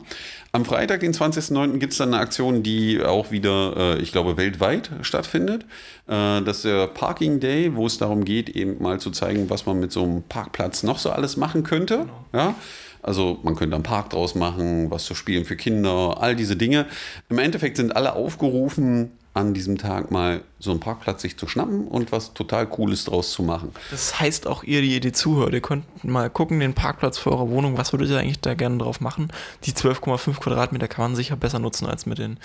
Am 0.53 0.67
Freitag, 0.67 1.01
den 1.01 1.15
20.09., 1.15 1.79
gibt 1.79 1.93
es 1.93 1.99
dann 1.99 2.13
eine 2.13 2.23
Aktion, 2.23 2.63
die 2.63 3.03
auch 3.03 3.31
wieder, 3.31 3.75
äh, 3.77 4.03
ich 4.03 4.13
glaube, 4.13 4.37
weltweit 4.37 4.91
stattfindet. 5.01 5.63
Äh, 6.07 6.43
das 6.43 6.59
ist 6.59 6.65
der 6.67 6.87
Parking 6.89 7.41
Day, 7.41 7.75
wo 7.75 7.87
es 7.87 7.97
darum 7.97 8.27
geht, 8.27 8.51
eben 8.51 8.83
mal 8.83 9.01
zu 9.01 9.11
zeigen, 9.11 9.49
was 9.49 9.65
man 9.65 9.81
mit 9.81 9.93
so 9.93 10.03
einem 10.03 10.23
Parkplatz 10.23 10.83
noch 10.83 10.99
so 10.99 11.11
alles 11.11 11.39
machen 11.39 11.63
könnte. 11.63 11.99
Genau. 12.01 12.25
Ja? 12.35 12.55
Also 13.03 13.39
man 13.43 13.57
könnte 13.57 13.75
einen 13.75 13.83
Park 13.83 14.11
draus 14.11 14.35
machen, 14.35 14.91
was 14.91 15.05
zu 15.05 15.15
spielen 15.15 15.45
für 15.45 15.57
Kinder, 15.57 16.19
all 16.21 16.37
diese 16.37 16.57
Dinge. 16.57 16.87
Im 17.29 17.39
Endeffekt 17.39 17.77
sind 17.77 17.97
alle 17.97 18.15
aufgerufen, 18.15 19.11
an 19.35 19.55
diesem 19.55 19.79
Tag 19.79 20.11
mal 20.11 20.43
so 20.59 20.71
einen 20.71 20.81
Parkplatz 20.81 21.23
sich 21.23 21.39
zu 21.39 21.49
schnappen 21.49 21.89
und 21.89 22.13
was 22.13 22.35
total 22.35 22.67
Cooles 22.67 23.07
draus 23.07 23.33
zu 23.33 23.43
machen. 23.43 23.73
Das 23.91 24.21
heißt 24.21 24.47
auch 24.47 24.63
ihr, 24.63 24.83
die 24.83 24.95
ihr 24.95 25.13
zuhört, 25.13 25.55
ihr 25.55 25.63
könnt 25.63 26.05
mal 26.05 26.29
gucken, 26.29 26.61
den 26.61 26.75
Parkplatz 26.75 27.17
für 27.19 27.33
eure 27.33 27.49
Wohnung, 27.49 27.79
was 27.79 27.93
würdet 27.93 28.11
ihr 28.11 28.19
eigentlich 28.19 28.41
da 28.41 28.55
gerne 28.55 28.79
drauf 28.79 29.01
machen? 29.01 29.29
Die 29.65 29.73
12,5 29.73 30.39
Quadratmeter 30.39 30.87
kann 30.87 31.05
man 31.05 31.17
sicher 31.17 31.37
besser 31.37 31.59
nutzen 31.59 31.87
als 31.87 32.05
mit 32.05 32.19
den 32.19 32.39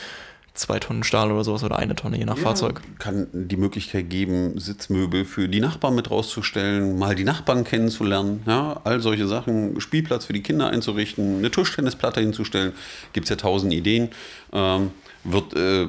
zwei 0.57 0.79
Tonnen 0.79 1.03
Stahl 1.03 1.31
oder 1.31 1.43
sowas 1.43 1.63
oder 1.63 1.79
eine 1.79 1.95
Tonne, 1.95 2.17
je 2.17 2.25
nach 2.25 2.37
ja, 2.37 2.43
Fahrzeug. 2.43 2.81
Kann 2.99 3.27
die 3.31 3.57
Möglichkeit 3.57 4.09
geben, 4.09 4.59
Sitzmöbel 4.59 5.25
für 5.25 5.47
die 5.47 5.59
Nachbarn 5.59 5.95
mit 5.95 6.11
rauszustellen, 6.11 6.97
mal 6.97 7.15
die 7.15 7.23
Nachbarn 7.23 7.63
kennenzulernen, 7.63 8.41
ja, 8.45 8.81
all 8.83 8.99
solche 8.99 9.27
Sachen, 9.27 9.79
Spielplatz 9.79 10.25
für 10.25 10.33
die 10.33 10.43
Kinder 10.43 10.69
einzurichten, 10.69 11.37
eine 11.37 11.51
Tischtennisplatte 11.51 12.21
hinzustellen, 12.21 12.73
gibt 13.13 13.25
es 13.25 13.29
ja 13.29 13.35
tausend 13.35 13.73
Ideen. 13.73 14.09
Ähm, 14.51 14.91
wird 15.23 15.55
äh, 15.55 15.87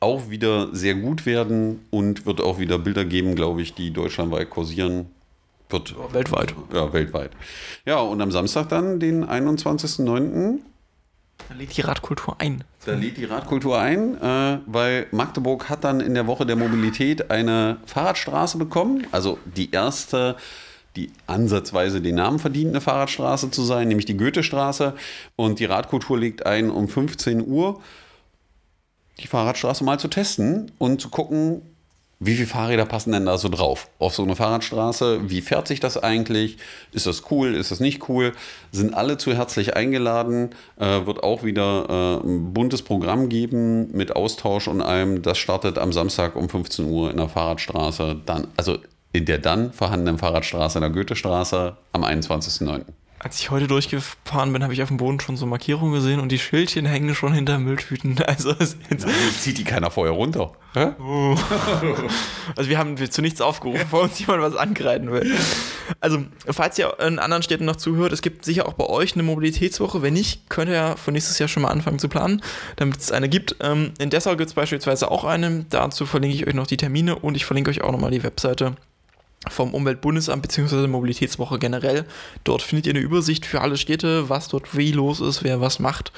auch 0.00 0.30
wieder 0.30 0.74
sehr 0.74 0.94
gut 0.94 1.26
werden 1.26 1.80
und 1.90 2.26
wird 2.26 2.40
auch 2.40 2.58
wieder 2.58 2.78
Bilder 2.78 3.04
geben, 3.04 3.34
glaube 3.34 3.62
ich, 3.62 3.74
die 3.74 3.92
deutschlandweit 3.92 4.50
kursieren. 4.50 5.06
Wird, 5.68 5.94
weltweit. 6.12 6.54
Ja, 6.74 6.92
weltweit. 6.92 7.30
Ja, 7.86 8.00
und 8.00 8.20
am 8.20 8.30
Samstag 8.30 8.68
dann, 8.68 9.00
den 9.00 9.24
21.09., 9.24 10.58
da 11.48 11.54
lädt 11.54 11.76
die 11.76 11.82
Radkultur 11.82 12.40
ein. 12.40 12.64
Da 12.84 12.94
lädt 12.94 13.16
die 13.16 13.24
Radkultur 13.24 13.78
ein, 13.78 14.20
äh, 14.20 14.58
weil 14.66 15.06
Magdeburg 15.10 15.68
hat 15.68 15.84
dann 15.84 16.00
in 16.00 16.14
der 16.14 16.26
Woche 16.26 16.46
der 16.46 16.56
Mobilität 16.56 17.30
eine 17.30 17.78
Fahrradstraße 17.86 18.58
bekommen. 18.58 19.06
Also 19.12 19.38
die 19.44 19.70
erste, 19.70 20.36
die 20.96 21.10
ansatzweise 21.26 22.00
den 22.00 22.16
Namen 22.16 22.38
verdient, 22.38 22.70
eine 22.70 22.80
Fahrradstraße 22.80 23.50
zu 23.50 23.62
sein, 23.62 23.88
nämlich 23.88 24.06
die 24.06 24.16
Goethestraße. 24.16 24.94
Und 25.36 25.58
die 25.58 25.64
Radkultur 25.64 26.18
legt 26.18 26.46
ein 26.46 26.70
um 26.70 26.88
15 26.88 27.46
Uhr 27.46 27.80
die 29.20 29.26
Fahrradstraße 29.26 29.84
mal 29.84 29.98
zu 29.98 30.08
testen 30.08 30.72
und 30.78 31.00
zu 31.00 31.08
gucken, 31.08 31.62
wie 32.24 32.34
viele 32.34 32.46
Fahrräder 32.46 32.84
passen 32.84 33.12
denn 33.12 33.26
da 33.26 33.36
so 33.36 33.48
drauf? 33.48 33.88
Auf 33.98 34.14
so 34.14 34.22
eine 34.22 34.36
Fahrradstraße, 34.36 35.30
wie 35.30 35.40
fährt 35.40 35.66
sich 35.66 35.80
das 35.80 35.96
eigentlich? 35.96 36.58
Ist 36.92 37.06
das 37.06 37.24
cool? 37.30 37.54
Ist 37.54 37.70
das 37.72 37.80
nicht 37.80 38.08
cool? 38.08 38.32
Sind 38.70 38.94
alle 38.94 39.18
zu 39.18 39.34
herzlich 39.34 39.74
eingeladen? 39.76 40.50
Äh, 40.78 41.06
wird 41.06 41.22
auch 41.24 41.42
wieder 41.42 42.20
äh, 42.22 42.26
ein 42.26 42.52
buntes 42.52 42.82
Programm 42.82 43.28
geben 43.28 43.90
mit 43.92 44.14
Austausch 44.14 44.68
und 44.68 44.82
allem. 44.82 45.22
Das 45.22 45.38
startet 45.38 45.78
am 45.78 45.92
Samstag 45.92 46.36
um 46.36 46.48
15 46.48 46.86
Uhr 46.86 47.10
in 47.10 47.16
der 47.16 47.28
Fahrradstraße. 47.28 48.20
Dann, 48.24 48.48
also 48.56 48.78
in 49.12 49.24
der 49.24 49.38
dann 49.38 49.72
vorhandenen 49.72 50.18
Fahrradstraße 50.18 50.78
in 50.78 50.82
der 50.82 50.90
Goethestraße 50.90 51.76
am 51.92 52.04
21.09 52.04 52.84
als 53.22 53.38
ich 53.38 53.50
heute 53.50 53.68
durchgefahren 53.68 54.52
bin, 54.52 54.64
habe 54.64 54.74
ich 54.74 54.82
auf 54.82 54.88
dem 54.88 54.96
Boden 54.96 55.20
schon 55.20 55.36
so 55.36 55.46
Markierungen 55.46 55.94
gesehen 55.94 56.18
und 56.18 56.32
die 56.32 56.40
Schildchen 56.40 56.86
hängen 56.86 57.14
schon 57.14 57.32
hinter 57.32 57.58
Mülltüten. 57.58 58.16
Also 58.32 58.54
jetzt 58.58 59.06
zieht 59.40 59.58
die 59.58 59.64
keiner 59.64 59.90
vorher 59.90 60.14
runter. 60.14 60.52
Oh. 60.74 61.36
Also 62.56 62.68
wir 62.68 62.78
haben 62.78 62.96
zu 63.10 63.22
nichts 63.22 63.40
aufgerufen, 63.40 63.86
vor 63.88 64.02
uns 64.02 64.18
jemand 64.18 64.42
was 64.42 64.56
angreifen 64.56 65.12
will. 65.12 65.32
Also 66.00 66.24
falls 66.48 66.78
ihr 66.78 66.98
in 67.00 67.18
anderen 67.18 67.42
Städten 67.42 67.64
noch 67.64 67.76
zuhört, 67.76 68.12
es 68.12 68.22
gibt 68.22 68.44
sicher 68.44 68.66
auch 68.66 68.72
bei 68.72 68.86
euch 68.86 69.14
eine 69.14 69.22
Mobilitätswoche. 69.22 70.02
Wenn 70.02 70.14
nicht, 70.14 70.48
könnt 70.48 70.70
ihr 70.70 70.74
ja 70.74 70.96
für 70.96 71.12
nächstes 71.12 71.38
Jahr 71.38 71.48
schon 71.48 71.62
mal 71.62 71.70
anfangen 71.70 71.98
zu 71.98 72.08
planen, 72.08 72.42
damit 72.76 72.98
es 72.98 73.12
eine 73.12 73.28
gibt. 73.28 73.56
Ähm, 73.60 73.92
in 73.98 74.10
Dessau 74.10 74.36
gibt 74.36 74.48
es 74.48 74.54
beispielsweise 74.54 75.10
auch 75.10 75.24
eine. 75.24 75.66
Dazu 75.68 76.06
verlinke 76.06 76.36
ich 76.36 76.46
euch 76.46 76.54
noch 76.54 76.66
die 76.66 76.76
Termine 76.76 77.16
und 77.16 77.36
ich 77.36 77.44
verlinke 77.44 77.70
euch 77.70 77.82
auch 77.82 77.92
nochmal 77.92 78.10
die 78.10 78.22
Webseite 78.22 78.74
vom 79.48 79.74
Umweltbundesamt 79.74 80.42
bzw. 80.42 80.86
Mobilitätswoche 80.86 81.58
generell. 81.58 82.04
Dort 82.44 82.62
findet 82.62 82.86
ihr 82.86 82.92
eine 82.94 83.00
Übersicht 83.00 83.44
für 83.46 83.60
alle 83.60 83.76
Städte, 83.76 84.28
was 84.28 84.48
dort 84.48 84.76
wie 84.76 84.92
los 84.92 85.20
ist, 85.20 85.42
wer 85.42 85.60
was 85.60 85.78
macht 85.78 86.12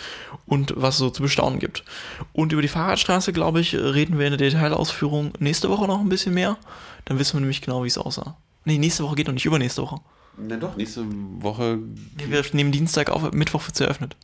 und 0.46 0.74
was 0.76 0.94
es 0.94 0.98
so 0.98 1.10
zu 1.10 1.22
bestaunen 1.22 1.58
gibt. 1.58 1.84
Und 2.32 2.52
über 2.52 2.62
die 2.62 2.68
Fahrradstraße, 2.68 3.32
glaube 3.32 3.60
ich, 3.60 3.74
reden 3.74 4.18
wir 4.18 4.26
in 4.26 4.36
der 4.36 4.50
Detailausführung 4.50 5.32
nächste 5.38 5.70
Woche 5.70 5.86
noch 5.86 6.00
ein 6.00 6.08
bisschen 6.08 6.34
mehr. 6.34 6.58
Dann 7.06 7.18
wissen 7.18 7.34
wir 7.34 7.40
nämlich 7.40 7.62
genau, 7.62 7.84
wie 7.84 7.88
es 7.88 7.98
aussah. 7.98 8.36
Nee, 8.64 8.78
nächste 8.78 9.04
Woche 9.04 9.16
geht 9.16 9.26
noch 9.26 9.34
nicht, 9.34 9.44
übernächste 9.44 9.82
Woche. 9.82 10.00
Na 10.36 10.56
doch, 10.56 10.76
nächste 10.76 11.04
Woche. 11.40 11.78
Nee, 12.16 12.24
wir 12.28 12.44
nehmen 12.52 12.72
Dienstag 12.72 13.10
auf, 13.10 13.30
Mittwoch 13.32 13.62
wird 13.66 13.74
es 13.74 13.80
eröffnet. 13.80 14.16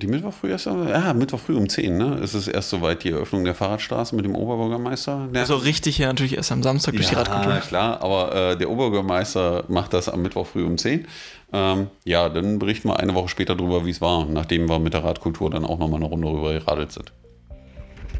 Die 0.00 0.06
Mittwoch 0.06 0.32
früh 0.32 0.50
erst? 0.50 0.66
Ja, 0.66 1.12
Mittwoch 1.12 1.40
früh 1.40 1.56
um 1.56 1.68
10, 1.68 1.96
ne? 1.96 2.20
Es 2.22 2.34
ist 2.34 2.46
erst 2.46 2.70
soweit 2.70 3.02
die 3.04 3.10
Eröffnung 3.10 3.44
der 3.44 3.54
Fahrradstraße 3.54 4.14
mit 4.14 4.24
dem 4.24 4.34
Oberbürgermeister. 4.34 5.28
Der 5.32 5.42
Also 5.42 5.56
richtig 5.56 5.98
ja 5.98 6.06
natürlich 6.06 6.36
erst 6.36 6.52
am 6.52 6.62
Samstag 6.62 6.94
durch 6.94 7.08
die 7.08 7.14
Radkultur. 7.14 7.52
Ja, 7.52 7.60
klar, 7.60 8.02
aber 8.02 8.34
äh, 8.34 8.56
der 8.56 8.70
Oberbürgermeister 8.70 9.64
macht 9.68 9.92
das 9.92 10.08
am 10.08 10.22
Mittwoch 10.22 10.46
früh 10.46 10.64
um 10.64 10.78
10. 10.78 11.06
Ähm, 11.52 11.88
ja, 12.04 12.28
dann 12.28 12.58
berichten 12.58 12.88
wir 12.88 12.98
eine 12.98 13.14
Woche 13.14 13.28
später 13.28 13.56
drüber, 13.56 13.86
wie 13.86 13.90
es 13.90 14.00
war, 14.00 14.26
nachdem 14.26 14.68
wir 14.68 14.78
mit 14.78 14.94
der 14.94 15.02
Radkultur 15.02 15.50
dann 15.50 15.64
auch 15.64 15.78
nochmal 15.78 16.00
eine 16.00 16.08
Runde 16.08 16.28
rüber 16.28 16.52
geradelt 16.52 16.92
sind. 16.92 17.12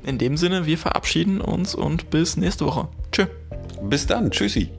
In 0.05 0.19
dem 0.19 0.37
Sinne, 0.37 0.67
wir 0.67 0.79
verabschieden 0.79 1.41
uns 1.41 1.75
und 1.75 2.11
bis 2.11 2.37
nächste 2.37 2.65
Woche. 2.65 2.89
Tschö. 3.13 3.27
Bis 3.83 4.07
dann, 4.07 4.31
tschüssi. 4.31 4.71